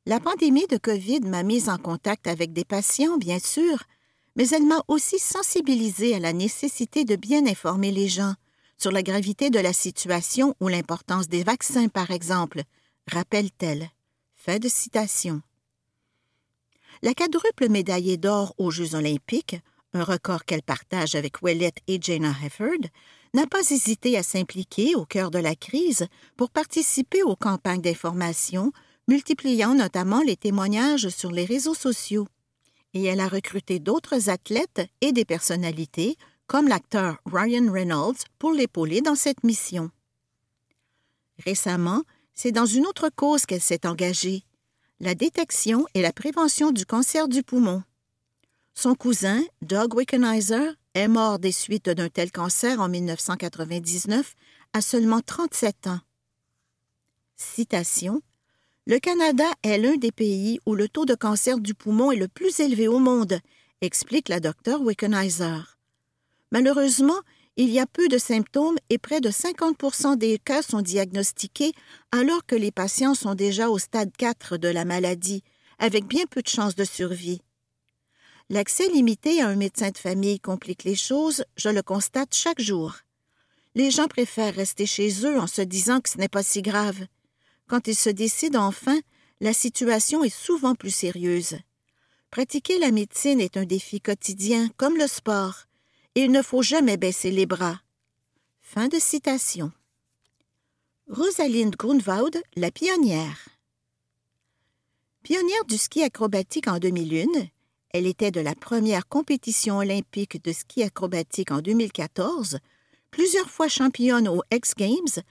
La 0.06 0.18
pandémie 0.18 0.66
de 0.66 0.78
COVID 0.78 1.20
m'a 1.20 1.42
mise 1.42 1.68
en 1.68 1.78
contact 1.78 2.26
avec 2.26 2.52
des 2.52 2.64
patients, 2.64 3.18
bien 3.18 3.38
sûr, 3.38 3.82
mais 4.36 4.48
elle 4.48 4.66
m'a 4.66 4.82
aussi 4.88 5.18
sensibilisée 5.18 6.14
à 6.14 6.18
la 6.18 6.32
nécessité 6.32 7.04
de 7.04 7.16
bien 7.16 7.46
informer 7.46 7.90
les 7.90 8.08
gens 8.08 8.34
sur 8.78 8.92
la 8.92 9.02
gravité 9.02 9.50
de 9.50 9.58
la 9.58 9.74
situation 9.74 10.54
ou 10.60 10.68
l'importance 10.68 11.28
des 11.28 11.42
vaccins, 11.42 11.88
par 11.88 12.10
exemple, 12.10 12.62
rappelle-t-elle. 13.10 13.90
De 14.58 14.68
citation. 14.68 15.42
La 17.02 17.14
quadruple 17.14 17.68
médaillée 17.68 18.16
d'or 18.16 18.52
aux 18.58 18.72
Jeux 18.72 18.96
olympiques, 18.96 19.56
un 19.92 20.02
record 20.02 20.44
qu'elle 20.44 20.64
partage 20.64 21.14
avec 21.14 21.40
Ouellette 21.40 21.78
et 21.86 22.00
Jana 22.02 22.34
Hefford, 22.42 22.88
n'a 23.32 23.46
pas 23.46 23.60
hésité 23.60 24.16
à 24.16 24.24
s'impliquer 24.24 24.96
au 24.96 25.04
cœur 25.04 25.30
de 25.30 25.38
la 25.38 25.54
crise 25.54 26.08
pour 26.36 26.50
participer 26.50 27.22
aux 27.22 27.36
campagnes 27.36 27.82
d'information, 27.82 28.72
multipliant 29.10 29.74
notamment 29.74 30.22
les 30.22 30.36
témoignages 30.36 31.08
sur 31.08 31.32
les 31.32 31.44
réseaux 31.44 31.74
sociaux. 31.74 32.28
Et 32.94 33.04
elle 33.04 33.18
a 33.18 33.26
recruté 33.26 33.80
d'autres 33.80 34.30
athlètes 34.30 34.82
et 35.00 35.12
des 35.12 35.24
personnalités, 35.24 36.16
comme 36.46 36.68
l'acteur 36.68 37.16
Ryan 37.26 37.72
Reynolds, 37.72 38.22
pour 38.38 38.52
l'épauler 38.52 39.00
dans 39.00 39.16
cette 39.16 39.42
mission. 39.42 39.90
Récemment, 41.44 42.02
c'est 42.34 42.52
dans 42.52 42.66
une 42.66 42.86
autre 42.86 43.08
cause 43.08 43.46
qu'elle 43.46 43.60
s'est 43.60 43.84
engagée, 43.84 44.44
la 45.00 45.16
détection 45.16 45.86
et 45.94 46.02
la 46.02 46.12
prévention 46.12 46.70
du 46.70 46.86
cancer 46.86 47.26
du 47.26 47.42
poumon. 47.42 47.82
Son 48.74 48.94
cousin, 48.94 49.42
Doug 49.60 49.94
Wickenheiser, 49.94 50.70
est 50.94 51.08
mort 51.08 51.40
des 51.40 51.52
suites 51.52 51.90
d'un 51.90 52.08
tel 52.08 52.30
cancer 52.30 52.80
en 52.80 52.88
1999 52.88 54.34
à 54.72 54.80
seulement 54.80 55.20
37 55.20 55.88
ans. 55.88 56.00
Citation 57.36 58.22
Le 58.90 58.98
Canada 58.98 59.44
est 59.62 59.78
l'un 59.78 59.98
des 59.98 60.10
pays 60.10 60.58
où 60.66 60.74
le 60.74 60.88
taux 60.88 61.04
de 61.04 61.14
cancer 61.14 61.60
du 61.60 61.74
poumon 61.74 62.10
est 62.10 62.16
le 62.16 62.26
plus 62.26 62.58
élevé 62.58 62.88
au 62.88 62.98
monde, 62.98 63.38
explique 63.82 64.28
la 64.28 64.40
docteure 64.40 64.80
Wickenheiser. 64.80 65.60
Malheureusement, 66.50 67.20
il 67.56 67.70
y 67.70 67.78
a 67.78 67.86
peu 67.86 68.08
de 68.08 68.18
symptômes 68.18 68.78
et 68.88 68.98
près 68.98 69.20
de 69.20 69.30
50% 69.30 70.16
des 70.16 70.40
cas 70.40 70.62
sont 70.62 70.82
diagnostiqués 70.82 71.70
alors 72.10 72.44
que 72.44 72.56
les 72.56 72.72
patients 72.72 73.14
sont 73.14 73.36
déjà 73.36 73.70
au 73.70 73.78
stade 73.78 74.10
4 74.18 74.56
de 74.56 74.66
la 74.66 74.84
maladie, 74.84 75.44
avec 75.78 76.06
bien 76.06 76.24
peu 76.28 76.42
de 76.42 76.48
chances 76.48 76.74
de 76.74 76.82
survie. 76.82 77.42
L'accès 78.48 78.88
limité 78.88 79.40
à 79.40 79.46
un 79.46 79.54
médecin 79.54 79.90
de 79.90 79.98
famille 79.98 80.40
complique 80.40 80.82
les 80.82 80.96
choses, 80.96 81.44
je 81.56 81.68
le 81.68 81.82
constate 81.82 82.34
chaque 82.34 82.60
jour. 82.60 82.96
Les 83.76 83.92
gens 83.92 84.08
préfèrent 84.08 84.56
rester 84.56 84.84
chez 84.84 85.24
eux 85.24 85.38
en 85.38 85.46
se 85.46 85.62
disant 85.62 86.00
que 86.00 86.08
ce 86.08 86.18
n'est 86.18 86.26
pas 86.26 86.42
si 86.42 86.60
grave. 86.60 87.06
Quand 87.70 87.86
ils 87.86 87.94
se 87.96 88.10
décident 88.10 88.66
enfin, 88.66 88.98
la 89.40 89.54
situation 89.54 90.24
est 90.24 90.36
souvent 90.36 90.74
plus 90.74 90.90
sérieuse. 90.90 91.56
Pratiquer 92.30 92.78
la 92.80 92.90
médecine 92.90 93.40
est 93.40 93.56
un 93.56 93.64
défi 93.64 94.00
quotidien, 94.02 94.68
comme 94.76 94.98
le 94.98 95.06
sport 95.06 95.64
il 96.16 96.32
ne 96.32 96.42
faut 96.42 96.62
jamais 96.62 96.96
baisser 96.96 97.30
les 97.30 97.46
bras. 97.46 97.80
Fin 98.60 98.88
de 98.88 98.98
citation. 98.98 99.72
Rosalind 101.08 101.76
Grunwald, 101.76 102.42
la 102.56 102.70
pionnière. 102.70 103.48
Pionnière 105.22 105.64
du 105.66 105.76
ski 105.76 106.02
acrobatique 106.02 106.68
en 106.68 106.78
2001, 106.78 107.26
elle 107.90 108.06
était 108.06 108.30
de 108.30 108.40
la 108.40 108.54
première 108.54 109.06
compétition 109.08 109.78
olympique 109.78 110.42
de 110.42 110.52
ski 110.52 110.82
acrobatique 110.82 111.50
en 111.50 111.60
2014, 111.60 112.58
plusieurs 113.10 113.50
fois 113.50 113.68
championne 113.68 114.28
aux 114.28 114.42
X 114.52 114.74
Games, 114.76 115.22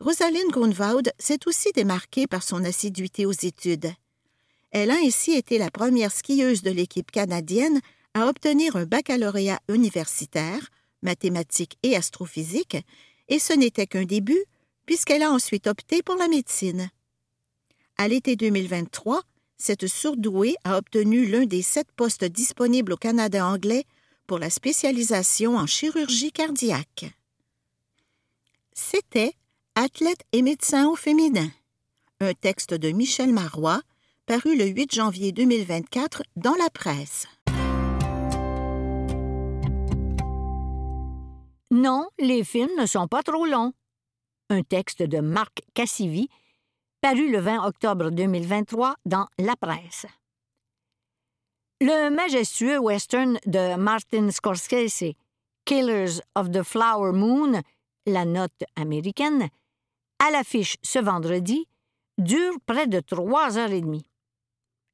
Rosalind 0.00 0.50
Grunwald 0.52 1.12
s'est 1.18 1.46
aussi 1.46 1.72
démarquée 1.72 2.26
par 2.26 2.42
son 2.42 2.64
assiduité 2.64 3.26
aux 3.26 3.32
études. 3.32 3.92
Elle 4.70 4.90
a 4.90 4.98
ainsi 5.02 5.32
été 5.32 5.58
la 5.58 5.70
première 5.70 6.12
skieuse 6.12 6.62
de 6.62 6.70
l'équipe 6.70 7.10
canadienne 7.10 7.80
à 8.14 8.26
obtenir 8.26 8.76
un 8.76 8.84
baccalauréat 8.84 9.60
universitaire, 9.68 10.70
mathématiques 11.02 11.78
et 11.82 11.96
astrophysique, 11.96 12.76
et 13.28 13.38
ce 13.38 13.52
n'était 13.52 13.86
qu'un 13.86 14.04
début, 14.04 14.42
puisqu'elle 14.86 15.22
a 15.22 15.32
ensuite 15.32 15.66
opté 15.66 16.02
pour 16.02 16.16
la 16.16 16.28
médecine. 16.28 16.90
À 17.96 18.06
l'été 18.06 18.36
2023, 18.36 19.22
cette 19.56 19.88
surdouée 19.88 20.54
a 20.62 20.78
obtenu 20.78 21.26
l'un 21.26 21.44
des 21.44 21.62
sept 21.62 21.90
postes 21.96 22.24
disponibles 22.24 22.92
au 22.92 22.96
Canada 22.96 23.44
anglais 23.46 23.84
pour 24.28 24.38
la 24.38 24.50
spécialisation 24.50 25.56
en 25.56 25.66
chirurgie 25.66 26.30
cardiaque. 26.30 27.06
C'était 28.72 29.32
Athlète 29.80 30.24
et 30.32 30.42
médecin 30.42 30.88
au 30.88 30.96
féminin, 30.96 31.48
un 32.18 32.34
texte 32.34 32.74
de 32.74 32.90
Michel 32.90 33.32
Marois, 33.32 33.80
paru 34.26 34.56
le 34.58 34.64
8 34.64 34.92
janvier 34.92 35.30
2024 35.30 36.24
dans 36.34 36.56
la 36.56 36.68
presse. 36.68 37.28
Non, 41.70 42.08
les 42.18 42.42
films 42.42 42.76
ne 42.76 42.86
sont 42.86 43.06
pas 43.06 43.22
trop 43.22 43.46
longs. 43.46 43.72
Un 44.50 44.64
texte 44.64 45.04
de 45.04 45.20
Marc 45.20 45.62
Cassivi, 45.74 46.28
paru 47.00 47.30
le 47.30 47.38
20 47.38 47.64
octobre 47.64 48.10
2023 48.10 48.96
dans 49.06 49.28
La 49.38 49.54
Presse. 49.54 50.06
Le 51.80 52.10
majestueux 52.10 52.80
western 52.80 53.38
de 53.46 53.76
Martin 53.76 54.32
Scorsese, 54.32 55.14
Killers 55.64 56.20
of 56.34 56.50
the 56.50 56.64
Flower 56.64 57.12
Moon, 57.12 57.62
la 58.06 58.24
note 58.24 58.64
américaine, 58.74 59.50
à 60.18 60.30
l'affiche 60.30 60.76
ce 60.82 60.98
vendredi, 60.98 61.66
dure 62.18 62.54
près 62.66 62.86
de 62.86 63.00
trois 63.00 63.58
heures 63.58 63.72
et 63.72 63.80
demie. 63.80 64.10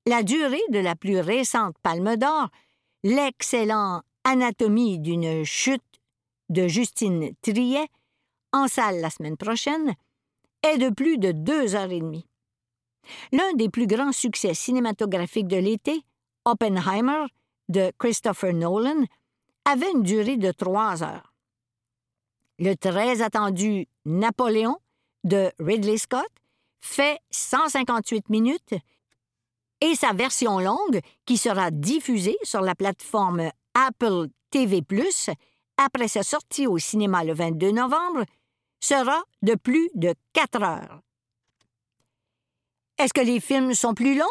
La 0.07 0.23
durée 0.23 0.63
de 0.71 0.79
la 0.79 0.97
plus 0.97 1.19
récente 1.19 1.77
Palme 1.83 2.17
d'Or, 2.17 2.49
l'excellent 3.03 4.03
Anatomie 4.25 4.99
d'une 4.99 5.45
chute 5.45 5.83
de 6.51 6.69
Justine 6.69 7.33
Triet, 7.41 7.89
en 8.53 8.69
salle 8.69 9.01
la 9.01 9.11
semaine 9.11 9.37
prochaine, 9.37 9.95
est 10.63 10.79
de 10.79 10.91
plus 10.91 11.19
de 11.19 11.33
deux 11.33 11.75
heures 11.75 11.91
et 11.91 12.01
demie. 12.01 12.27
L'un 13.33 13.53
des 13.55 13.69
plus 13.69 13.87
grands 13.87 14.13
succès 14.13 14.55
cinématographiques 14.55 15.49
de 15.49 15.57
l'été, 15.57 16.03
Oppenheimer, 16.45 17.27
de 17.69 17.93
Christopher 17.99 18.53
Nolan, 18.53 19.05
avait 19.65 19.91
une 19.93 20.03
durée 20.03 20.37
de 20.37 20.53
trois 20.53 21.03
heures. 21.03 21.33
Le 22.59 22.75
très 22.75 23.23
attendu 23.23 23.89
Napoléon, 24.05 24.79
de 25.25 25.51
Ridley 25.59 25.99
Scott, 25.99 26.31
fait 26.81 27.19
158 27.31 28.29
minutes 28.29 28.75
et 29.81 29.95
sa 29.95 30.13
version 30.13 30.61
longue, 30.61 31.01
qui 31.27 31.37
sera 31.37 31.71
diffusée 31.71 32.39
sur 32.43 32.61
la 32.61 32.75
plateforme 32.75 33.51
Apple 33.75 34.29
TV⁇ 34.51 34.81
après 35.77 36.09
sa 36.09 36.23
sortie 36.23 36.67
au 36.67 36.79
cinéma 36.79 37.25
le 37.25 37.35
22 37.35 37.73
novembre, 37.73 38.25
sera 38.81 39.23
de 39.43 39.55
plus 39.55 39.91
de 39.95 40.15
quatre 40.33 40.63
heures. 40.63 41.01
Est-ce 42.99 43.13
que 43.13 43.21
les 43.21 43.41
films 43.41 43.75
sont 43.75 43.95
plus 43.95 44.17
longs? 44.17 44.25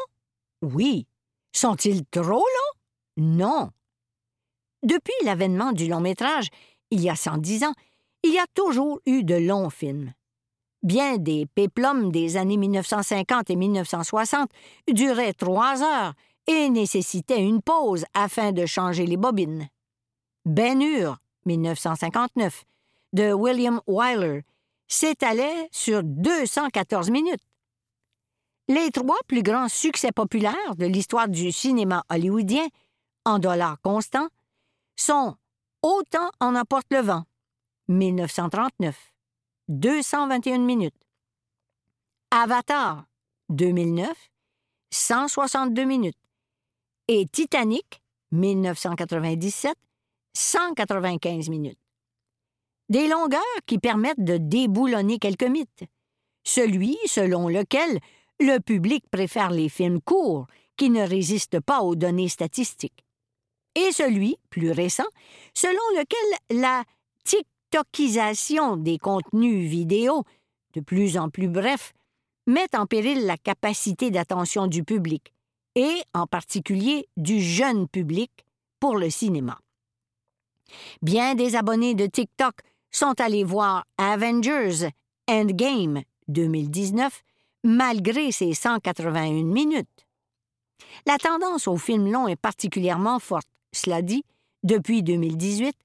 Oui. 0.61 1.05
Sont-ils 1.51 2.05
trop 2.05 2.31
longs? 2.31 2.77
Non. 3.17 3.69
Depuis 4.81 5.13
l'avènement 5.23 5.71
du 5.71 5.87
long 5.87 5.99
métrage, 5.99 6.47
il 6.91 7.01
y 7.01 7.09
a 7.09 7.15
110 7.15 7.65
ans, 7.65 7.73
il 8.23 8.33
y 8.33 8.39
a 8.39 8.45
toujours 8.53 9.01
eu 9.05 9.23
de 9.23 9.35
longs 9.35 9.69
films. 9.69 10.13
Bien 10.83 11.17
des 11.17 11.45
péplums 11.45 12.11
des 12.11 12.35
années 12.35 12.57
1950 12.57 13.49
et 13.49 13.55
1960 13.55 14.49
duraient 14.89 15.33
trois 15.33 15.81
heures 15.81 16.13
et 16.45 16.69
nécessitaient 16.69 17.41
une 17.41 17.61
pause 17.61 18.05
afin 18.13 18.51
de 18.51 18.65
changer 18.65 19.05
les 19.05 19.17
bobines. 19.17 19.69
Ben 20.45 20.81
Hur, 20.81 21.17
1959, 21.45 22.65
de 23.13 23.31
William 23.31 23.79
Wyler 23.87 24.43
s'étalait 24.87 25.69
sur 25.71 26.03
214 26.03 27.09
minutes. 27.11 27.41
Les 28.67 28.91
trois 28.91 29.19
plus 29.27 29.41
grands 29.41 29.69
succès 29.69 30.11
populaires 30.11 30.75
de 30.77 30.85
l'histoire 30.85 31.29
du 31.29 31.51
cinéma 31.51 32.03
hollywoodien, 32.09 32.67
en 33.25 33.39
dollars 33.39 33.79
constants, 33.81 34.27
sont 34.97 35.35
Autant 35.83 36.31
en 36.39 36.55
emporte 36.55 36.87
le 36.91 37.01
vent, 37.01 37.23
1939, 37.89 39.12
221 39.69 40.65
minutes. 40.65 40.95
Avatar, 42.31 43.05
2009, 43.49 44.09
162 44.91 45.85
minutes. 45.85 46.17
Et 47.07 47.25
Titanic, 47.27 48.01
1997, 48.31 49.75
195 50.33 51.49
minutes. 51.49 51.79
Des 52.89 53.07
longueurs 53.07 53.41
qui 53.65 53.79
permettent 53.79 54.23
de 54.23 54.37
déboulonner 54.37 55.19
quelques 55.19 55.43
mythes. 55.43 55.85
Celui 56.43 56.97
selon 57.05 57.47
lequel 57.47 57.99
le 58.39 58.59
public 58.59 59.05
préfère 59.09 59.51
les 59.51 59.69
films 59.69 60.01
courts 60.01 60.47
qui 60.75 60.89
ne 60.89 61.07
résistent 61.07 61.61
pas 61.61 61.81
aux 61.81 61.95
données 61.95 62.29
statistiques. 62.29 63.05
Et 63.75 63.91
celui, 63.91 64.37
plus 64.49 64.71
récent, 64.71 65.07
selon 65.53 65.81
lequel 65.97 66.59
la 66.61 66.83
Des 68.77 68.97
contenus 68.99 69.67
vidéo, 69.67 70.23
de 70.73 70.81
plus 70.81 71.17
en 71.17 71.29
plus 71.29 71.47
brefs, 71.47 71.93
met 72.45 72.67
en 72.75 72.85
péril 72.85 73.25
la 73.25 73.37
capacité 73.37 74.11
d'attention 74.11 74.67
du 74.67 74.83
public, 74.83 75.33
et 75.75 76.03
en 76.13 76.27
particulier 76.27 77.07
du 77.17 77.41
jeune 77.41 77.87
public, 77.87 78.31
pour 78.79 78.97
le 78.97 79.09
cinéma. 79.09 79.57
Bien 81.01 81.35
des 81.35 81.55
abonnés 81.55 81.95
de 81.95 82.05
TikTok 82.05 82.55
sont 82.91 83.19
allés 83.19 83.43
voir 83.43 83.85
Avengers 83.97 84.89
Endgame 85.27 86.03
2019 86.27 87.23
malgré 87.63 88.31
ses 88.31 88.53
181 88.53 89.43
minutes. 89.43 90.05
La 91.07 91.17
tendance 91.17 91.67
aux 91.67 91.77
films 91.77 92.11
longs 92.11 92.27
est 92.27 92.35
particulièrement 92.35 93.19
forte, 93.19 93.47
cela 93.71 94.01
dit, 94.01 94.23
depuis 94.63 95.01
2018, 95.01 95.75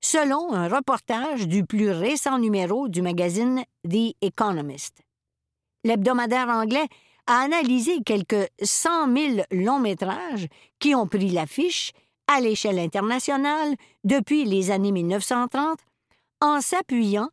selon 0.00 0.52
un 0.52 0.68
reportage 0.68 1.46
du 1.46 1.64
plus 1.64 1.90
récent 1.90 2.38
numéro 2.38 2.88
du 2.88 3.02
magazine 3.02 3.64
The 3.88 4.14
Economist. 4.22 5.02
L'hebdomadaire 5.84 6.48
anglais 6.48 6.86
a 7.26 7.40
analysé 7.40 8.02
quelques 8.04 8.48
100 8.62 9.16
000 9.16 9.42
longs 9.52 9.78
métrages 9.78 10.46
qui 10.78 10.94
ont 10.94 11.06
pris 11.06 11.30
l'affiche 11.30 11.92
à 12.26 12.40
l'échelle 12.40 12.78
internationale 12.78 13.74
depuis 14.04 14.44
les 14.44 14.70
années 14.70 14.92
1930 14.92 15.78
en 16.40 16.60
s'appuyant 16.60 17.28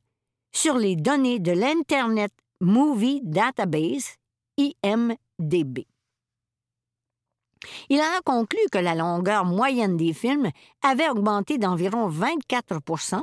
sur 0.51 0.77
les 0.77 0.95
données 0.95 1.39
de 1.39 1.51
l'Internet 1.51 2.31
Movie 2.61 3.21
Database, 3.23 4.15
IMDB. 4.57 5.85
Il 7.89 7.99
en 7.99 8.17
a 8.17 8.21
conclu 8.23 8.59
que 8.71 8.77
la 8.77 8.95
longueur 8.95 9.45
moyenne 9.45 9.97
des 9.97 10.13
films 10.13 10.49
avait 10.81 11.09
augmenté 11.09 11.57
d'environ 11.57 12.09
24% 12.09 13.21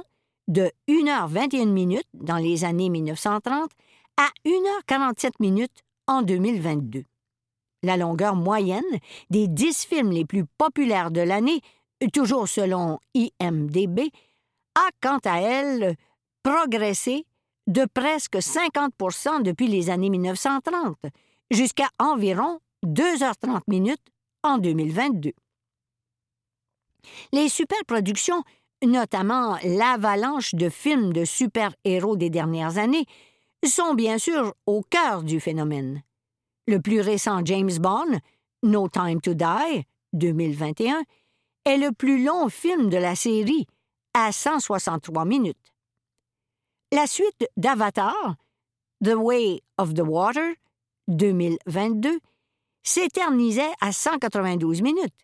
de 0.49 0.71
1h21 0.89 1.69
minutes 1.69 2.09
dans 2.13 2.37
les 2.37 2.65
années 2.65 2.91
1930 2.91 3.71
à 4.17 4.29
1h47 4.47 5.33
minutes 5.41 5.83
en 6.07 6.23
2022. 6.23 7.05
La 7.83 7.97
longueur 7.97 8.37
moyenne 8.37 8.83
des 9.31 9.49
10 9.49 9.87
films 9.87 10.11
les 10.11 10.25
plus 10.25 10.45
populaires 10.59 11.11
de 11.11 11.21
l'année, 11.21 11.61
toujours 12.13 12.49
selon 12.49 12.99
IMDB, 13.15 14.11
a 14.75 14.89
quant 15.03 15.21
à 15.25 15.41
elle 15.41 15.97
progressé 16.43 17.27
de 17.67 17.87
presque 17.87 18.37
50% 18.37 19.43
depuis 19.43 19.69
les 19.69 19.91
années 19.91 20.11
1930, 20.11 20.97
jusqu'à 21.51 21.89
environ 21.99 22.61
2h30 22.85 23.61
minutes 23.69 24.03
en 24.45 24.59
2022. 24.59 25.33
Les 27.33 27.49
superproductions, 27.49 28.45
notamment 28.85 29.59
l'avalanche 29.65 30.55
de 30.55 30.69
films 30.69 31.13
de 31.13 31.25
super-héros 31.25 32.17
des 32.17 32.31
dernières 32.31 32.79
années, 32.79 33.07
sont 33.67 33.95
bien 33.95 34.19
sûr 34.19 34.55
au 34.67 34.83
cœur 34.83 35.23
du 35.23 35.41
phénomène. 35.41 36.03
Le 36.67 36.81
plus 36.81 37.01
récent 37.01 37.41
James 37.45 37.77
Bond, 37.79 38.21
No 38.63 38.89
Time 38.89 39.21
to 39.21 39.35
Die, 39.35 39.85
2021, 40.13 41.03
est 41.65 41.77
le 41.79 41.93
plus 41.93 42.23
long 42.23 42.49
film 42.49 42.91
de 42.91 42.97
la 42.97 43.17
série, 43.17 43.67
à 44.13 44.33
163 44.33 45.25
minutes. 45.25 45.73
La 46.93 47.07
suite 47.07 47.49
d'Avatar, 47.57 48.37
The 49.03 49.15
Way 49.15 49.63
of 49.79 49.95
the 49.95 50.03
Water, 50.03 50.55
2022, 51.09 52.21
s'éternisait 52.85 53.73
à 53.81 53.93
192 53.93 54.83
minutes. 54.83 55.15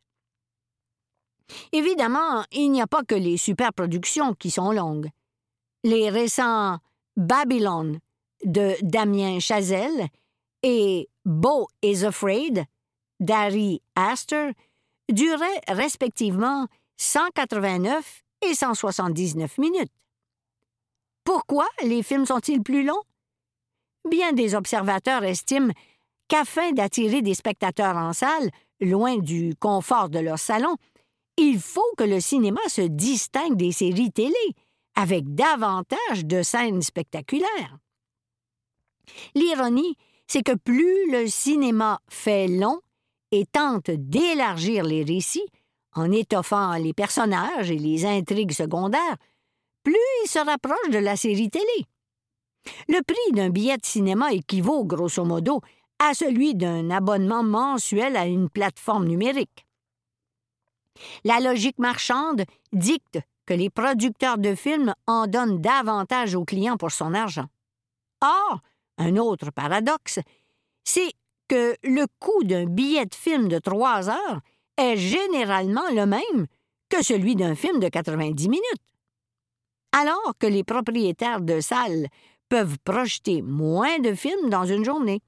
Évidemment, 1.72 2.44
il 2.52 2.70
n'y 2.72 2.82
a 2.82 2.86
pas 2.86 3.04
que 3.04 3.14
les 3.14 3.36
superproductions 3.36 4.34
qui 4.34 4.50
sont 4.50 4.72
longues. 4.72 5.08
Les 5.84 6.10
récents 6.10 6.78
Babylon 7.16 7.98
de 8.44 8.74
Damien 8.82 9.38
Chazelle 9.40 10.08
et 10.62 11.08
Beau 11.24 11.68
is 11.82 12.04
Afraid 12.04 12.64
d'Harry 13.18 13.82
Astor 13.94 14.52
duraient 15.10 15.60
respectivement 15.68 16.66
189 16.96 18.22
et 18.42 18.54
179 18.54 19.58
minutes. 19.58 19.92
Pourquoi 21.24 21.66
les 21.82 22.02
films 22.02 22.26
sont-ils 22.26 22.62
plus 22.62 22.84
longs? 22.84 23.02
Bien 24.08 24.32
des 24.32 24.54
observateurs 24.54 25.24
estiment 25.24 25.72
qu'afin 26.30 26.70
d'attirer 26.70 27.22
des 27.22 27.34
spectateurs 27.34 27.96
en 27.96 28.12
salle, 28.12 28.50
loin 28.80 29.18
du 29.18 29.54
confort 29.56 30.08
de 30.08 30.20
leur 30.20 30.38
salon, 30.38 30.76
il 31.36 31.58
faut 31.58 31.92
que 31.98 32.04
le 32.04 32.20
cinéma 32.20 32.60
se 32.68 32.82
distingue 32.82 33.56
des 33.56 33.72
séries 33.72 34.12
télé, 34.12 34.34
avec 34.94 35.34
davantage 35.34 36.24
de 36.24 36.42
scènes 36.42 36.82
spectaculaires. 36.82 37.78
L'ironie, 39.34 39.96
c'est 40.28 40.42
que 40.42 40.54
plus 40.54 41.10
le 41.10 41.26
cinéma 41.26 42.00
fait 42.08 42.46
long 42.46 42.80
et 43.32 43.44
tente 43.44 43.90
d'élargir 43.90 44.84
les 44.84 45.02
récits, 45.02 45.48
en 45.94 46.12
étoffant 46.12 46.74
les 46.74 46.92
personnages 46.92 47.72
et 47.72 47.78
les 47.78 48.06
intrigues 48.06 48.52
secondaires, 48.52 49.16
plus 49.82 49.96
il 50.24 50.28
se 50.28 50.38
rapproche 50.38 50.90
de 50.90 50.98
la 50.98 51.16
série 51.16 51.50
télé. 51.50 51.86
Le 52.88 53.02
prix 53.02 53.32
d'un 53.32 53.50
billet 53.50 53.78
de 53.78 53.86
cinéma 53.86 54.32
équivaut, 54.32 54.84
grosso 54.84 55.24
modo, 55.24 55.60
à 56.00 56.14
celui 56.14 56.56
d'un 56.56 56.90
abonnement 56.90 57.44
mensuel 57.44 58.16
à 58.16 58.26
une 58.26 58.48
plateforme 58.50 59.06
numérique. 59.06 59.64
La 61.24 61.38
logique 61.38 61.78
marchande 61.78 62.42
dicte 62.72 63.20
que 63.46 63.54
les 63.54 63.70
producteurs 63.70 64.38
de 64.38 64.56
films 64.56 64.92
en 65.06 65.28
donnent 65.28 65.60
davantage 65.60 66.34
aux 66.34 66.44
clients 66.44 66.76
pour 66.76 66.90
son 66.90 67.14
argent. 67.14 67.46
Or, 68.20 68.60
un 68.98 69.16
autre 69.16 69.52
paradoxe, 69.52 70.18
c'est 70.82 71.12
que 71.46 71.76
le 71.84 72.06
coût 72.18 72.42
d'un 72.42 72.66
billet 72.66 73.06
de 73.06 73.14
film 73.14 73.46
de 73.46 73.58
trois 73.58 74.10
heures 74.10 74.40
est 74.76 74.96
généralement 74.96 75.88
le 75.92 76.06
même 76.06 76.46
que 76.88 77.04
celui 77.04 77.36
d'un 77.36 77.54
film 77.54 77.78
de 77.78 77.88
90 77.88 78.48
minutes 78.48 78.90
alors 79.92 80.34
que 80.38 80.46
les 80.46 80.64
propriétaires 80.64 81.40
de 81.40 81.60
salles 81.60 82.08
peuvent 82.48 82.78
projeter 82.84 83.42
moins 83.42 83.98
de 83.98 84.14
films 84.14 84.50
dans 84.50 84.64
une 84.64 84.84
journée. 84.84 85.20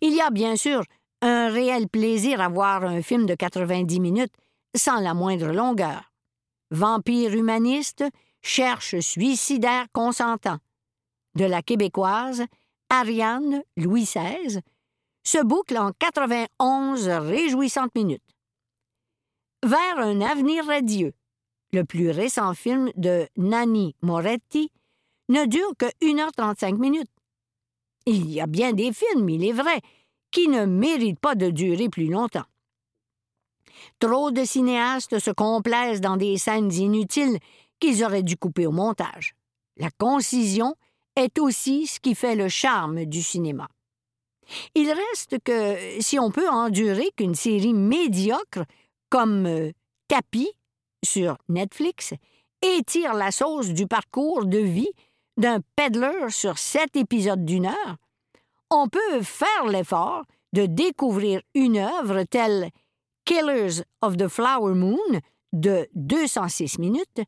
Il 0.00 0.14
y 0.14 0.20
a 0.20 0.30
bien 0.30 0.56
sûr 0.56 0.82
un 1.20 1.48
réel 1.50 1.88
plaisir 1.88 2.40
à 2.40 2.48
voir 2.48 2.84
un 2.84 3.02
film 3.02 3.26
de 3.26 3.34
90 3.34 4.00
minutes 4.00 4.34
sans 4.74 5.00
la 5.00 5.14
moindre 5.14 5.52
longueur. 5.52 6.12
Vampire 6.70 7.34
humaniste 7.34 8.04
cherche 8.42 9.00
suicidaire 9.00 9.86
consentant. 9.92 10.58
De 11.34 11.44
la 11.44 11.62
québécoise, 11.62 12.44
Ariane, 12.90 13.62
Louis 13.76 14.04
XVI, 14.04 14.60
se 15.24 15.42
boucle 15.42 15.76
en 15.76 15.92
91 15.98 17.08
réjouissantes 17.08 17.94
minutes. 17.94 18.22
Vers 19.64 19.98
un 19.98 20.20
avenir 20.20 20.64
radieux, 20.66 21.12
le 21.72 21.84
plus 21.84 22.10
récent 22.10 22.54
film 22.54 22.90
de 22.96 23.28
Nanni 23.36 23.94
Moretti, 24.02 24.70
ne 25.28 25.44
dure 25.44 25.72
que 25.78 25.86
1h35 26.00 26.78
minutes. 26.78 27.10
Il 28.10 28.30
y 28.30 28.40
a 28.40 28.46
bien 28.46 28.72
des 28.72 28.90
films, 28.90 29.28
il 29.28 29.44
est 29.44 29.52
vrai, 29.52 29.82
qui 30.30 30.48
ne 30.48 30.64
méritent 30.64 31.20
pas 31.20 31.34
de 31.34 31.50
durer 31.50 31.90
plus 31.90 32.06
longtemps. 32.06 32.46
Trop 33.98 34.30
de 34.30 34.44
cinéastes 34.44 35.18
se 35.18 35.30
complaisent 35.30 36.00
dans 36.00 36.16
des 36.16 36.38
scènes 36.38 36.72
inutiles 36.72 37.38
qu'ils 37.78 38.02
auraient 38.02 38.22
dû 38.22 38.38
couper 38.38 38.66
au 38.66 38.72
montage. 38.72 39.34
La 39.76 39.90
concision 39.90 40.74
est 41.16 41.38
aussi 41.38 41.86
ce 41.86 42.00
qui 42.00 42.14
fait 42.14 42.34
le 42.34 42.48
charme 42.48 43.04
du 43.04 43.22
cinéma. 43.22 43.68
Il 44.74 44.90
reste 44.90 45.36
que 45.44 45.76
si 46.00 46.18
on 46.18 46.30
peut 46.30 46.48
endurer 46.48 47.10
qu'une 47.14 47.34
série 47.34 47.74
médiocre 47.74 48.64
comme 49.10 49.44
euh, 49.44 49.70
Tapis 50.08 50.50
sur 51.04 51.36
Netflix 51.50 52.14
étire 52.62 53.12
la 53.12 53.30
sauce 53.32 53.68
du 53.68 53.86
parcours 53.86 54.46
de 54.46 54.58
vie 54.58 54.92
d'un 55.38 55.60
peddler 55.76 56.28
sur 56.28 56.58
sept 56.58 56.96
épisodes 56.96 57.44
d'une 57.44 57.66
heure, 57.66 57.96
on 58.70 58.88
peut 58.88 59.22
faire 59.22 59.66
l'effort 59.66 60.24
de 60.52 60.66
découvrir 60.66 61.40
une 61.54 61.78
œuvre 61.78 62.24
telle 62.24 62.70
Killers 63.24 63.82
of 64.02 64.16
the 64.16 64.28
Flower 64.28 64.74
Moon 64.74 64.98
de 65.52 65.88
206 65.94 66.78
minutes, 66.78 67.22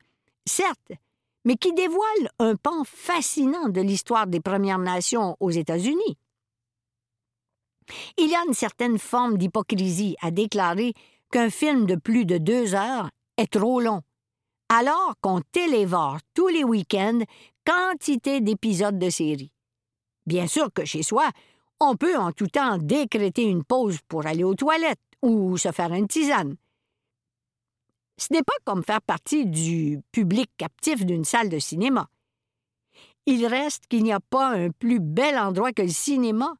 certes, 0.45 0.93
mais 1.45 1.57
qui 1.57 1.73
dévoile 1.73 2.31
un 2.39 2.57
pan 2.57 2.85
fascinant 2.85 3.69
de 3.69 3.81
l'histoire 3.81 4.27
des 4.27 4.41
Premières 4.41 4.79
Nations 4.79 5.37
aux 5.41 5.51
États-Unis. 5.51 6.19
Il 8.19 8.29
y 8.29 8.35
a 8.35 8.45
une 8.47 8.55
certaine 8.55 8.99
forme 8.99 9.39
d'hypocrisie 9.39 10.17
à 10.21 10.31
déclarer 10.31 10.95
qu'un 11.31 11.51
film 11.51 11.87
de 11.87 11.97
plus 11.97 12.25
de 12.25 12.39
deux 12.39 12.75
heures 12.75 13.11
est 13.37 13.53
trop 13.53 13.81
long, 13.81 14.03
alors 14.69 15.15
qu'on 15.21 15.41
télévore 15.53 16.19
tous 16.35 16.49
les 16.49 16.65
week-ends 16.65 17.21
quantité 17.65 18.41
d'épisodes 18.41 18.99
de 18.99 19.11
série. 19.11 19.53
Bien 20.27 20.47
sûr 20.47 20.73
que 20.73 20.85
chez 20.85 21.03
soi, 21.03 21.31
on 21.81 21.97
peut 21.97 22.17
en 22.17 22.33
tout 22.33 22.47
temps 22.47 22.79
décréter 22.79 23.43
une 23.43 23.65
pause 23.65 23.99
pour 24.07 24.27
aller 24.27 24.45
aux 24.45 24.55
toilettes 24.55 25.01
ou 25.23 25.57
se 25.57 25.73
faire 25.73 25.93
une 25.93 26.09
tisane. 26.09 26.57
Ce 28.19 28.33
n'est 28.33 28.43
pas 28.43 28.53
comme 28.65 28.85
faire 28.85 29.01
partie 29.01 29.47
du 29.47 30.01
public 30.13 30.51
captif 30.59 31.07
d'une 31.07 31.25
salle 31.25 31.49
de 31.49 31.59
cinéma. 31.59 32.09
il 33.27 33.47
reste 33.47 33.87
qu'il 33.87 34.03
n'y 34.03 34.13
a 34.13 34.21
pas 34.21 34.49
un 34.49 34.71
plus 34.71 34.99
bel 34.99 35.39
endroit 35.39 35.73
que 35.73 35.83
le 35.83 35.89
cinéma, 35.89 36.55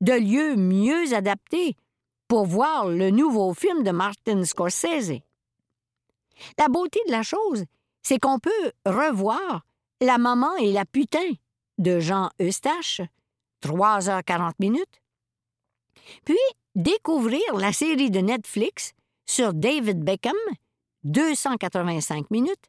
de 0.00 0.12
lieu 0.12 0.56
mieux 0.56 1.14
adapté 1.14 1.76
pour 2.28 2.46
voir 2.46 2.88
le 2.88 3.10
nouveau 3.10 3.52
film 3.54 3.82
de 3.82 3.90
Martin 3.90 4.44
Scorsese. 4.44 5.20
La 6.58 6.68
beauté 6.68 7.00
de 7.06 7.12
la 7.12 7.22
chose, 7.22 7.64
c'est 8.02 8.18
qu'on 8.18 8.38
peut 8.38 8.72
revoir 8.86 9.62
La 10.02 10.18
maman 10.18 10.56
et 10.56 10.72
la 10.72 10.84
putain 10.84 11.30
de 11.78 12.00
Jean 12.00 12.30
Eustache, 12.40 13.02
3h40 13.62 14.54
minutes, 14.58 15.00
puis 16.24 16.34
découvrir 16.74 17.54
la 17.54 17.72
série 17.72 18.10
de 18.10 18.18
Netflix 18.18 18.94
sur 19.26 19.54
David 19.54 20.02
Beckham, 20.02 20.34
285 21.04 22.32
minutes, 22.32 22.64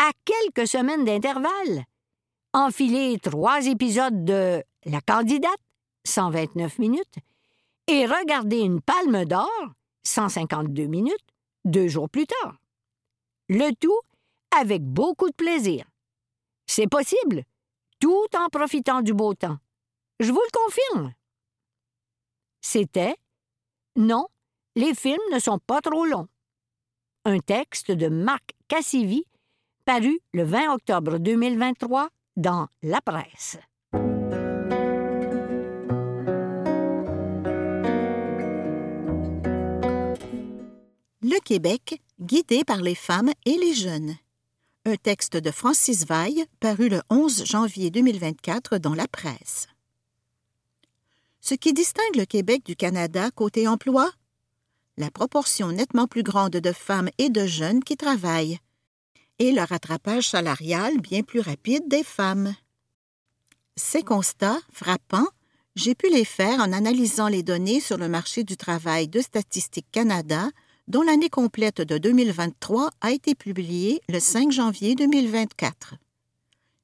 à 0.00 0.10
quelques 0.24 0.66
semaines 0.66 1.04
d'intervalle. 1.04 1.84
Enfiler 2.52 3.20
trois 3.22 3.64
épisodes 3.66 4.24
de 4.24 4.60
La 4.84 5.00
candidate, 5.00 5.60
129 6.02 6.80
minutes, 6.80 7.18
et 7.86 8.04
regarder 8.04 8.58
une 8.58 8.80
palme 8.80 9.24
d'or, 9.26 9.48
152 10.02 10.86
minutes, 10.86 11.14
deux 11.64 11.86
jours 11.86 12.10
plus 12.10 12.26
tard. 12.26 12.56
Le 13.48 13.70
tout 13.76 14.00
avec 14.60 14.82
beaucoup 14.82 15.28
de 15.28 15.36
plaisir. 15.36 15.84
C'est 16.66 16.88
possible, 16.88 17.44
tout 18.00 18.26
en 18.36 18.48
profitant 18.48 19.02
du 19.02 19.14
beau 19.14 19.34
temps. 19.34 19.58
Je 20.20 20.30
vous 20.30 20.40
le 20.40 20.58
confirme. 20.58 21.14
C'était 22.60 23.16
Non, 23.96 24.26
les 24.76 24.94
films 24.94 25.18
ne 25.32 25.38
sont 25.38 25.58
pas 25.58 25.80
trop 25.80 26.04
longs. 26.04 26.28
Un 27.24 27.38
texte 27.38 27.90
de 27.90 28.08
Marc 28.08 28.54
Cassivi, 28.68 29.24
paru 29.84 30.20
le 30.32 30.44
20 30.44 30.74
octobre 30.74 31.18
2023 31.18 32.08
dans 32.36 32.68
La 32.82 33.00
Presse. 33.00 33.58
Le 41.22 41.40
Québec, 41.40 42.02
guidé 42.20 42.64
par 42.64 42.82
les 42.82 42.94
femmes 42.94 43.32
et 43.46 43.56
les 43.56 43.74
jeunes. 43.74 44.14
Un 44.86 44.96
texte 44.96 45.38
de 45.38 45.50
Francis 45.50 46.04
Vaille, 46.04 46.44
paru 46.60 46.90
le 46.90 47.00
11 47.08 47.46
janvier 47.46 47.90
2024 47.90 48.76
dans 48.76 48.92
la 48.92 49.08
presse. 49.08 49.66
Ce 51.40 51.54
qui 51.54 51.72
distingue 51.72 52.16
le 52.16 52.26
Québec 52.26 52.66
du 52.66 52.76
Canada 52.76 53.30
côté 53.30 53.66
emploi? 53.66 54.10
La 54.98 55.10
proportion 55.10 55.72
nettement 55.72 56.06
plus 56.06 56.22
grande 56.22 56.52
de 56.52 56.72
femmes 56.72 57.08
et 57.16 57.30
de 57.30 57.46
jeunes 57.46 57.82
qui 57.82 57.96
travaillent, 57.96 58.58
et 59.38 59.52
le 59.52 59.62
rattrapage 59.62 60.28
salarial 60.28 61.00
bien 61.00 61.22
plus 61.22 61.40
rapide 61.40 61.88
des 61.88 62.04
femmes. 62.04 62.54
Ces 63.76 64.02
constats, 64.02 64.60
frappants, 64.70 65.28
j'ai 65.76 65.94
pu 65.94 66.10
les 66.10 66.26
faire 66.26 66.60
en 66.60 66.74
analysant 66.74 67.28
les 67.28 67.42
données 67.42 67.80
sur 67.80 67.96
le 67.96 68.10
marché 68.10 68.44
du 68.44 68.58
travail 68.58 69.08
de 69.08 69.22
Statistique 69.22 69.90
Canada 69.90 70.50
dont 70.88 71.02
l'année 71.02 71.30
complète 71.30 71.80
de 71.80 71.98
2023 71.98 72.90
a 73.00 73.12
été 73.12 73.34
publiée 73.34 74.00
le 74.08 74.20
5 74.20 74.52
janvier 74.52 74.94
2024. 74.94 75.94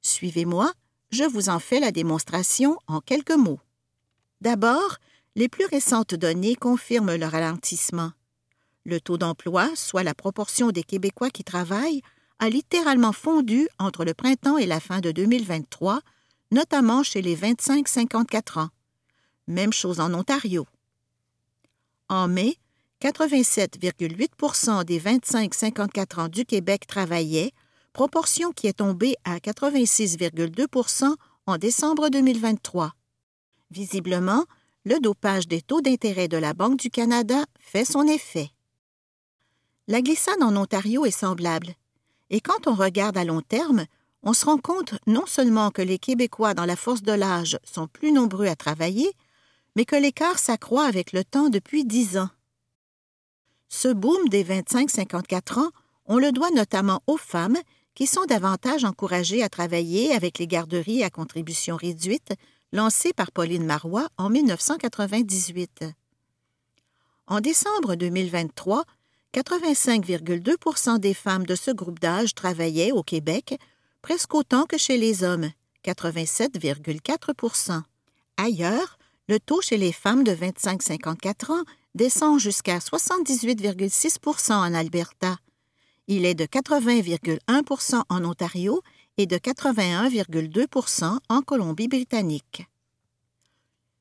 Suivez-moi, 0.03 0.73
je 1.11 1.25
vous 1.25 1.49
en 1.49 1.59
fais 1.59 1.81
la 1.81 1.93
démonstration 1.93 2.79
en 2.87 3.01
quelques 3.01 3.31
mots. 3.33 3.61
D'abord, 4.41 4.97
les 5.37 5.49
plus 5.49 5.67
récentes 5.67 6.15
données 6.15 6.57
confirment 6.57 7.17
le 7.17 7.27
ralentissement. 7.27 8.13
Le 8.85 9.01
taux 9.01 9.19
d'emploi, 9.19 9.71
soit 9.75 10.03
la 10.03 10.15
proportion 10.15 10.71
des 10.71 10.83
Québécois 10.83 11.31
qui 11.31 11.45
travaillent, 11.45 12.01
a 12.39 12.49
littéralement 12.49 13.13
fondu 13.13 13.69
entre 13.79 14.05
le 14.05 14.15
printemps 14.15 14.57
et 14.57 14.67
la 14.67 14.81
fin 14.81 15.01
de 15.01 15.13
2023, 15.13 16.01
notamment 16.51 17.03
chez 17.03 17.21
les 17.21 17.37
25-54 17.37 18.61
ans. 18.61 18.71
Même 19.47 19.73
chose 19.73 20.01
en 20.01 20.15
Ontario. 20.15 20.67
En 22.09 22.29
mai, 22.29 22.57
87,8% 23.01 24.85
des 24.85 25.01
25-54 25.01 26.21
ans 26.21 26.29
du 26.29 26.45
Québec 26.45 26.87
travaillaient, 26.87 27.53
proportion 27.95 28.53
qui 28.53 28.67
est 28.67 28.75
tombée 28.75 29.17
à 29.25 29.39
86,2% 29.39 31.15
en 31.47 31.57
décembre 31.57 32.11
2023. 32.11 32.93
Visiblement, 33.71 34.45
le 34.85 34.99
dopage 35.01 35.49
des 35.49 35.63
taux 35.63 35.81
d'intérêt 35.81 36.29
de 36.29 36.37
la 36.37 36.53
Banque 36.53 36.79
du 36.79 36.91
Canada 36.91 37.45
fait 37.59 37.85
son 37.85 38.07
effet. 38.07 38.51
La 39.89 40.03
glissade 40.03 40.43
en 40.43 40.55
Ontario 40.57 41.07
est 41.07 41.11
semblable. 41.11 41.75
Et 42.29 42.41
quand 42.41 42.67
on 42.67 42.75
regarde 42.75 43.17
à 43.17 43.25
long 43.25 43.41
terme, 43.41 43.87
on 44.23 44.35
se 44.35 44.45
rend 44.45 44.59
compte 44.59 44.95
non 45.07 45.25
seulement 45.27 45.71
que 45.71 45.83
les 45.83 45.99
Québécois 45.99 46.55
dans 46.55 46.67
la 46.67 46.77
force 46.77 47.03
de 47.03 47.13
l'âge 47.13 47.59
sont 47.65 47.89
plus 47.89 48.13
nombreux 48.13 48.47
à 48.47 48.57
travailler, 48.57 49.11
mais 49.75 49.87
que 49.87 49.97
l'écart 49.97 50.39
s'accroît 50.39 50.85
avec 50.85 51.13
le 51.13 51.25
temps 51.25 51.49
depuis 51.49 51.85
dix 51.85 52.19
ans. 52.19 52.29
Ce 53.73 53.89
boom 53.89 54.29
des 54.29 54.45
25-54 54.45 55.61
ans, 55.61 55.71
on 56.05 56.19
le 56.19 56.33
doit 56.33 56.51
notamment 56.51 57.03
aux 57.07 57.17
femmes 57.17 57.57
qui 57.95 58.09
sont 58.09 58.25
davantage 58.25 58.85
encouragées 58.85 59.45
à 59.45 59.49
travailler 59.49 60.13
avec 60.13 60.39
les 60.39 60.49
garderies 60.49 61.05
à 61.05 61.09
contribution 61.09 61.77
réduite 61.77 62.35
lancées 62.73 63.13
par 63.13 63.31
Pauline 63.31 63.65
Marois 63.65 64.09
en 64.19 64.29
1998. 64.29 65.85
En 67.29 67.41
décembre 67.41 67.95
2023, 67.95 68.85
85,2% 69.33 70.99
des 70.99 71.15
femmes 71.15 71.47
de 71.47 71.55
ce 71.55 71.71
groupe 71.71 72.01
d'âge 72.01 72.35
travaillaient 72.35 72.91
au 72.91 73.05
Québec, 73.05 73.57
presque 74.03 74.35
autant 74.35 74.65
que 74.65 74.79
chez 74.79 74.99
les 74.99 75.23
hommes, 75.23 75.49
87,4% 75.85 77.83
Ailleurs, 78.37 78.99
le 79.29 79.39
taux 79.39 79.61
chez 79.61 79.77
les 79.77 79.93
femmes 79.93 80.25
de 80.25 80.33
25-54 80.33 81.53
ans 81.53 81.63
descend 81.95 82.39
jusqu'à 82.39 82.79
78,6% 82.79 84.53
en 84.53 84.75
Alberta. 84.75 85.37
Il 86.07 86.25
est 86.25 86.35
de 86.35 86.45
80,1% 86.45 88.03
en 88.09 88.25
Ontario 88.25 88.83
et 89.17 89.27
de 89.27 89.37
81,2% 89.37 91.19
en 91.29 91.43
Colombie-Britannique. 91.43 92.67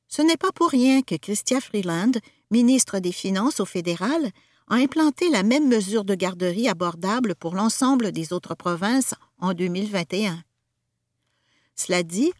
Ce 0.08 0.22
n'est 0.22 0.36
pas 0.36 0.50
pour 0.52 0.70
rien 0.70 1.02
que 1.02 1.14
Christia 1.14 1.60
Freeland, 1.60 2.12
ministre 2.50 2.98
des 2.98 3.12
Finances 3.12 3.60
au 3.60 3.64
fédéral, 3.64 4.30
a 4.68 4.74
implanté 4.76 5.28
la 5.30 5.42
même 5.42 5.68
mesure 5.68 6.04
de 6.04 6.14
garderie 6.14 6.68
abordable 6.68 7.34
pour 7.34 7.54
l'ensemble 7.54 8.12
des 8.12 8.32
autres 8.32 8.54
provinces 8.54 9.14
en 9.38 9.52
2021. 9.52 10.42
Cela 11.76 12.02
dit, 12.02 12.32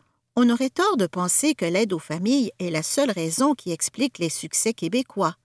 on 0.43 0.49
aurait 0.49 0.71
tort 0.71 0.97
de 0.97 1.07
penser 1.07 1.55
que 1.55 1.67
l'aide 1.67 1.93
aux 1.93 1.99
familles 1.99 2.51
est 2.59 2.71
la 2.71 2.83
seule 2.83 3.11
raison 3.11 3.55
qui 3.55 3.73
explique 3.73 4.19
les 4.19 4.31
succès 4.31 4.73
québécois. 4.73 5.37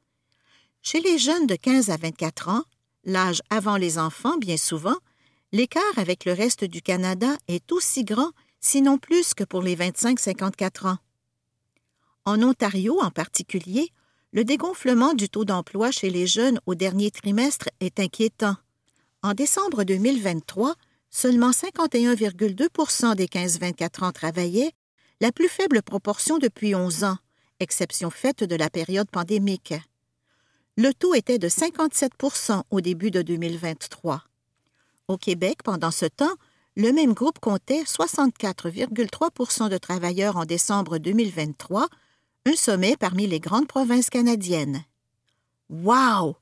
Chez 0.81 1.01
les 1.01 1.17
jeunes 1.17 1.47
de 1.47 1.57
15 1.57 1.89
à 1.89 1.97
24 1.97 2.47
ans, 2.47 2.63
l'âge 3.03 3.41
avant 3.49 3.75
les 3.75 3.97
enfants 3.97 4.37
bien 4.37 4.55
souvent, 4.55 4.95
l'écart 5.51 5.83
avec 5.97 6.23
le 6.23 6.31
reste 6.31 6.63
du 6.63 6.81
Canada 6.81 7.35
est 7.49 7.73
aussi 7.73 8.05
grand, 8.05 8.31
sinon 8.61 8.97
plus 8.97 9.33
que 9.33 9.43
pour 9.43 9.63
les 9.63 9.75
25-54 9.75 10.87
ans. 10.87 10.97
En 12.23 12.41
Ontario 12.41 12.97
en 13.01 13.11
particulier, 13.11 13.91
le 14.31 14.45
dégonflement 14.45 15.13
du 15.13 15.27
taux 15.27 15.43
d'emploi 15.43 15.91
chez 15.91 16.09
les 16.09 16.25
jeunes 16.25 16.61
au 16.67 16.73
dernier 16.73 17.11
trimestre 17.11 17.67
est 17.81 17.99
inquiétant. 17.99 18.55
En 19.23 19.33
décembre 19.33 19.83
2023, 19.83 20.73
seulement 21.09 21.51
51,2 21.51 23.15
des 23.15 23.27
15-24 23.27 24.05
ans 24.05 24.11
travaillaient 24.13 24.71
la 25.21 25.31
plus 25.31 25.47
faible 25.47 25.81
proportion 25.81 26.37
depuis 26.37 26.75
11 26.75 27.03
ans, 27.03 27.17
exception 27.59 28.09
faite 28.09 28.43
de 28.43 28.55
la 28.55 28.69
période 28.69 29.09
pandémique. 29.09 29.73
Le 30.77 30.93
taux 30.93 31.13
était 31.13 31.39
de 31.39 31.47
57 31.47 32.11
au 32.69 32.81
début 32.81 33.11
de 33.11 33.21
2023. 33.21 34.23
Au 35.07 35.17
Québec, 35.17 35.59
pendant 35.63 35.91
ce 35.91 36.05
temps, 36.05 36.35
le 36.75 36.91
même 36.91 37.13
groupe 37.13 37.39
comptait 37.39 37.83
64,3 37.83 39.69
de 39.69 39.77
travailleurs 39.77 40.35
en 40.35 40.43
décembre 40.43 40.97
2023, 40.97 41.87
un 42.45 42.55
sommet 42.55 42.97
parmi 42.97 43.27
les 43.27 43.39
grandes 43.39 43.67
provinces 43.67 44.09
canadiennes. 44.09 44.83
Wow! 45.69 46.35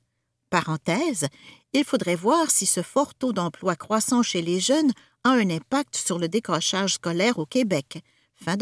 Parenthèse, 0.50 1.28
il 1.72 1.84
faudrait 1.84 2.16
voir 2.16 2.50
si 2.50 2.66
ce 2.66 2.82
fort 2.82 3.14
taux 3.14 3.32
d'emploi 3.32 3.76
croissant 3.76 4.22
chez 4.22 4.42
les 4.42 4.58
jeunes 4.60 4.92
a 5.22 5.30
un 5.30 5.50
impact 5.50 5.96
sur 5.96 6.18
le 6.18 6.28
décrochage 6.28 6.94
scolaire 6.94 7.38
au 7.38 7.46
Québec, 7.46 8.02
Fin. 8.44 8.56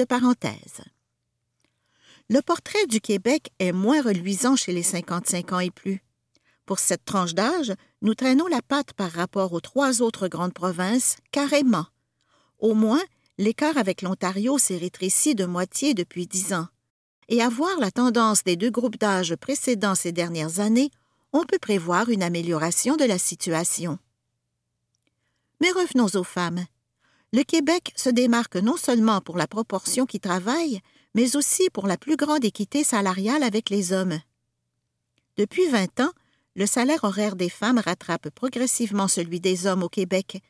Le 2.29 2.41
portrait 2.41 2.87
du 2.87 3.01
Québec 3.01 3.51
est 3.59 3.73
moins 3.73 4.01
reluisant 4.01 4.55
chez 4.55 4.73
les 4.73 4.85
55 4.85 5.53
ans 5.53 5.59
et 5.59 5.73
plus. 5.73 6.05
Pour 6.67 6.79
cette 6.79 7.05
tranche 7.05 7.35
d'âge, 7.35 7.73
nous 8.01 8.15
traînons 8.15 8.47
la 8.47 8.63
patte 8.63 8.93
par 8.93 9.11
rapport 9.11 9.53
aux 9.53 9.61
trois 9.61 10.01
autres 10.01 10.29
grandes 10.29 10.55
provinces, 10.55 11.17
carrément. 11.33 11.87
Au 12.61 12.75
moins, 12.75 13.03
l'écart 13.39 13.77
avec 13.77 14.03
l'Ontario 14.03 14.57
s'est 14.57 14.77
rétréci 14.77 15.35
de 15.35 15.47
moitié 15.47 15.95
depuis 15.95 16.29
dix 16.29 16.53
ans. 16.53 16.69
Et 17.29 17.43
à 17.43 17.49
voir 17.49 17.81
la 17.81 17.91
tendance 17.91 18.45
des 18.45 18.55
deux 18.55 18.71
groupes 18.71 18.99
d'âge 18.99 19.35
précédents 19.35 19.97
ces 19.97 20.13
dernières 20.13 20.61
années, 20.61 20.93
on 21.33 21.45
peut 21.45 21.59
prévoir 21.59 22.09
une 22.09 22.23
amélioration 22.23 22.95
de 22.95 23.05
la 23.05 23.19
situation. 23.19 23.99
Mais 25.61 25.73
revenons 25.73 26.09
aux 26.15 26.25
femmes 26.25 26.65
le 27.33 27.45
Québec 27.45 27.93
se 27.97 28.11
démarque 28.11 28.57
non 28.57 28.77
seulement 28.77 29.21
pour 29.21 29.39
la 29.39 29.47
proportion 29.47 30.05
qui 30.05 30.21
travaille, 30.21 30.81
mais 31.15 31.37
aussi 31.37 31.71
pour 31.71 31.87
la 31.87 31.97
plus 31.97 32.17
grande 32.17 32.45
équité 32.45 32.85
salariale 32.85 33.43
avec 33.43 33.71
les 33.71 33.93
hommes. 33.93 34.19
Depuis 35.39 35.67
20 35.67 36.01
ans, 36.01 36.13
le 36.55 36.67
salaire 36.67 37.05
horaire 37.05 37.35
des 37.35 37.49
femmes 37.49 37.79
rattrape 37.79 38.29
progressivement 38.31 39.09
celui 39.09 39.41
des 39.41 39.67
hommes 39.67 39.83
au 39.83 39.89
Québec. 39.89 40.43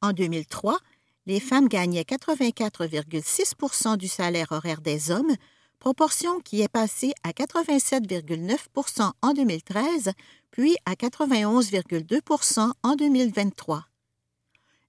En 0.00 0.12
2003, 0.12 0.78
les 1.26 1.40
femmes 1.40 1.68
gagnaient 1.68 2.02
84,6% 2.02 3.96
du 3.96 4.06
salaire 4.06 4.52
horaire 4.52 4.80
des 4.80 5.10
hommes, 5.10 5.34
proportion 5.80 6.38
qui 6.40 6.62
est 6.62 6.68
passée 6.68 7.12
à 7.24 7.30
87,9% 7.30 9.10
en 9.20 9.32
2013, 9.32 10.12
puis 10.52 10.76
à 10.86 10.94
91,2% 10.94 12.72
en 12.82 12.94
2023. 12.94 13.84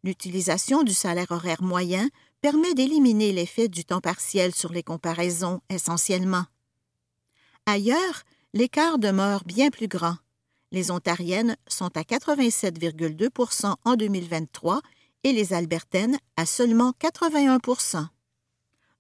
L'utilisation 0.04 0.84
du 0.84 0.94
salaire 0.94 1.32
horaire 1.32 1.62
moyen 1.62 2.10
permet 2.42 2.74
d'éliminer 2.74 3.32
l'effet 3.32 3.68
du 3.68 3.86
temps 3.86 4.02
partiel 4.02 4.54
sur 4.56 4.72
les 4.72 4.84
comparaisons 4.84 5.62
essentiellement. 5.70 6.46
Ailleurs, 7.68 8.24
l'écart 8.54 8.98
demeure 8.98 9.44
bien 9.46 9.70
plus 9.70 9.88
grand. 9.88 10.18
Les 10.72 10.90
Ontariennes 10.90 11.56
sont 11.68 11.96
à 11.98 12.02
87,2% 12.02 13.76
en 13.84 13.96
2023 13.96 14.82
et 15.24 15.34
les 15.34 15.54
Albertaines 15.54 16.18
à 16.36 16.46
seulement 16.46 16.94
81% 17.00 18.08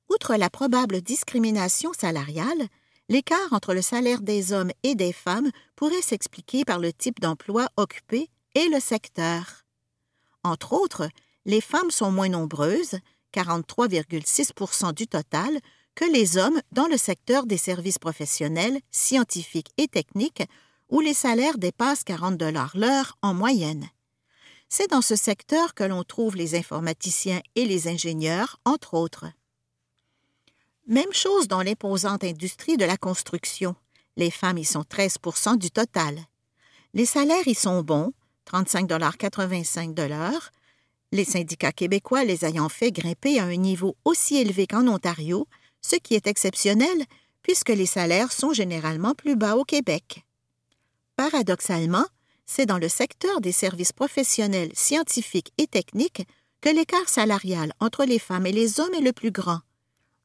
Outre 0.10 0.36
la 0.36 0.50
probable 0.50 1.02
discrimination 1.02 1.94
salariale, 1.94 2.68
l'écart 3.10 3.54
entre 3.54 3.74
le 3.74 3.82
salaire 3.82 4.22
des 4.22 4.52
hommes 4.52 4.72
et 4.84 4.94
des 4.94 5.14
femmes 5.14 5.50
pourrait 5.76 6.02
s'expliquer 6.02 6.66
par 6.66 6.80
le 6.80 6.92
type 6.92 7.22
d'emploi 7.22 7.70
occupé 7.78 8.30
et 8.54 8.68
le 8.68 8.80
secteur. 8.80 9.61
Entre 10.43 10.73
autres, 10.73 11.10
les 11.45 11.62
femmes 11.62 11.91
sont 11.91 12.12
moins 12.12 12.30
nombreuses, 12.30 12.99
43,6% 13.34 14.93
du 14.93 15.08
total, 15.08 15.60
que 15.95 16.06
les 16.06 16.38
hommes 16.38 16.62
dans 16.71 16.88
le 16.88 16.97
secteur 16.97 17.45
des 17.45 17.58
services 17.58 17.99
professionnels, 17.99 18.80
scientifiques 18.91 19.71
et 19.77 19.88
techniques, 19.88 20.43
où 20.89 20.99
les 20.99 21.13
salaires 21.13 21.58
dépassent 21.58 22.04
40 22.04 22.38
dollars 22.38 22.71
l'heure 22.75 23.17
en 23.21 23.34
moyenne. 23.34 23.89
C'est 24.69 24.89
dans 24.89 25.01
ce 25.01 25.15
secteur 25.15 25.73
que 25.73 25.84
l'on 25.84 26.04
trouve 26.04 26.36
les 26.36 26.56
informaticiens 26.56 27.41
et 27.56 27.65
les 27.65 27.88
ingénieurs, 27.88 28.60
entre 28.65 28.93
autres. 28.93 29.25
Même 30.88 31.12
chose 31.13 31.47
dans 31.47 31.62
l'imposante 31.62 32.23
industrie 32.23 32.77
de 32.77 32.86
la 32.86 32.97
construction. 32.97 33.75
Les 34.17 34.32
femmes 34.32 34.58
y 34.58 34.65
sont 34.65 34.82
13% 34.82 35.58
du 35.58 35.71
total. 35.71 36.19
Les 36.93 37.06
salaires 37.06 37.47
y 37.47 37.56
sont 37.56 37.82
bons, 37.82 38.13
35,85 38.52 39.94
les 41.14 41.26
syndicats 41.26 41.72
québécois 41.72 42.24
les 42.24 42.46
ayant 42.46 42.70
fait 42.70 42.92
grimper 42.92 43.40
à 43.40 43.44
un 43.44 43.56
niveau 43.56 43.96
aussi 44.06 44.38
élevé 44.38 44.68
qu'en 44.68 44.88
Ontario, 44.88 45.48
ce 45.82 45.96
qui 45.96 46.16
est 46.16 46.28
exceptionnel 46.28 47.06
puisque 47.42 47.70
les 47.70 47.86
salaires 47.86 48.32
sont 48.32 48.54
généralement 48.54 49.14
plus 49.14 49.36
bas 49.36 49.56
au 49.56 49.64
Québec. 49.64 50.26
Paradoxalement, 51.16 52.06
c'est 52.46 52.66
dans 52.66 52.78
le 52.78 52.90
secteur 52.90 53.42
des 53.42 53.52
services 53.52 53.94
professionnels, 53.94 54.72
scientifiques 54.74 55.52
et 55.58 55.68
techniques 55.68 56.28
que 56.62 56.70
l'écart 56.70 57.10
salarial 57.10 57.74
entre 57.80 58.06
les 58.06 58.20
femmes 58.20 58.46
et 58.46 58.52
les 58.52 58.80
hommes 58.80 58.94
est 58.94 59.02
le 59.02 59.14
plus 59.14 59.32
grand. 59.32 59.60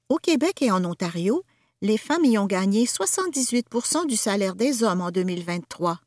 Au 0.08 0.16
Québec 0.16 0.62
et 0.62 0.70
en 0.70 0.84
Ontario, 0.84 1.42
les 1.82 1.98
femmes 1.98 2.24
y 2.24 2.38
ont 2.38 2.46
gagné 2.46 2.86
78 2.86 3.66
du 4.06 4.16
salaire 4.16 4.54
des 4.54 4.82
hommes 4.82 5.00
en 5.00 5.10
2023. 5.10 5.98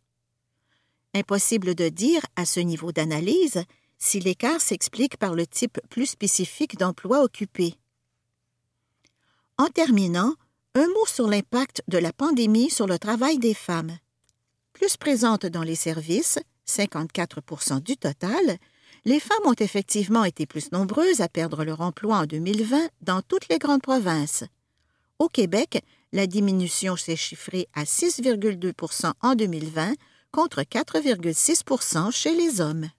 Impossible 1.14 1.74
de 1.76 1.90
dire, 1.90 2.22
à 2.36 2.46
ce 2.46 2.60
niveau 2.60 2.92
d'analyse, 2.92 3.64
si 3.98 4.20
l'écart 4.20 4.62
s'explique 4.62 5.18
par 5.18 5.34
le 5.34 5.48
type 5.48 5.80
plus 5.90 6.06
spécifique 6.06 6.78
d'emploi 6.78 7.24
occupé. 7.24 7.76
En 9.58 9.68
terminant, 9.68 10.36
un 10.76 10.88
mot 10.88 11.06
sur 11.06 11.28
l'impact 11.28 11.82
de 11.88 11.98
la 11.98 12.14
pandémie 12.14 12.70
sur 12.70 12.88
le 12.88 13.00
travail 13.00 13.40
des 13.40 13.54
femmes. 13.54 13.98
Plus 14.74 14.98
présentes 14.98 15.46
dans 15.46 15.64
les 15.64 15.76
services, 15.76 16.40
54% 16.68 17.82
du 17.82 17.98
total, 17.98 18.58
les 19.06 19.20
femmes 19.20 19.46
ont 19.46 19.54
effectivement 19.54 20.24
été 20.24 20.46
plus 20.46 20.72
nombreuses 20.72 21.22
à 21.22 21.28
perdre 21.28 21.64
leur 21.64 21.82
emploi 21.82 22.18
en 22.18 22.26
2020 22.26 22.90
dans 23.02 23.22
toutes 23.22 23.50
les 23.50 23.58
grandes 23.58 23.82
provinces. 23.82 24.44
Au 25.18 25.28
Québec, 25.28 25.84
la 26.14 26.28
diminution 26.28 26.96
s'est 26.96 27.16
chiffrée 27.16 27.68
à 27.74 27.84
6,2 27.84 29.14
en 29.22 29.36
2020 29.36 29.94
contre 30.32 30.62
4,6% 30.62 32.12
chez 32.12 32.36
les 32.36 32.62
hommes. 32.62 32.90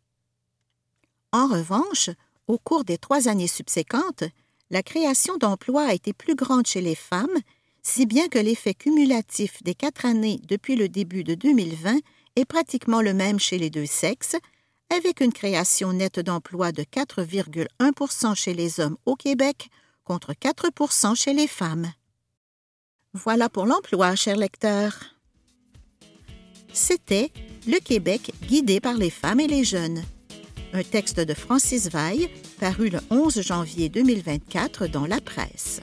En 1.32 1.46
revanche, 1.46 2.10
au 2.46 2.58
cours 2.58 2.84
des 2.84 2.98
trois 2.98 3.28
années 3.28 3.46
subséquentes, 3.46 4.24
la 4.70 4.82
création 4.82 5.36
d'emplois 5.36 5.86
a 5.86 5.94
été 5.94 6.12
plus 6.12 6.34
grande 6.34 6.66
chez 6.66 6.80
les 6.80 6.94
femmes, 6.94 7.38
si 7.82 8.06
bien 8.06 8.28
que 8.28 8.38
l'effet 8.38 8.74
cumulatif 8.74 9.62
des 9.62 9.74
quatre 9.74 10.04
années 10.04 10.40
depuis 10.48 10.76
le 10.76 10.88
début 10.88 11.24
de 11.24 11.34
2020 11.34 11.98
est 12.36 12.44
pratiquement 12.44 13.02
le 13.02 13.14
même 13.14 13.38
chez 13.38 13.58
les 13.58 13.70
deux 13.70 13.86
sexes, 13.86 14.36
avec 14.90 15.20
une 15.20 15.32
création 15.32 15.92
nette 15.92 16.20
d'emplois 16.20 16.72
de 16.72 16.82
4,1% 16.82 18.34
chez 18.34 18.54
les 18.54 18.80
hommes 18.80 18.96
au 19.06 19.14
Québec 19.14 19.68
contre 20.04 20.32
4% 20.32 21.14
chez 21.14 21.32
les 21.32 21.46
femmes. 21.46 21.92
Voilà 23.12 23.48
pour 23.48 23.66
l'emploi, 23.66 24.14
chers 24.16 24.36
lecteurs. 24.36 25.19
C'était 26.72 27.30
Le 27.66 27.78
Québec 27.80 28.32
guidé 28.48 28.80
par 28.80 28.94
les 28.94 29.10
femmes 29.10 29.40
et 29.40 29.46
les 29.46 29.64
jeunes. 29.64 30.02
Un 30.72 30.82
texte 30.82 31.18
de 31.18 31.34
Francis 31.34 31.90
Vaille 31.90 32.30
paru 32.60 32.90
le 32.90 33.00
11 33.10 33.42
janvier 33.42 33.88
2024 33.88 34.86
dans 34.86 35.06
la 35.06 35.20
presse. 35.20 35.80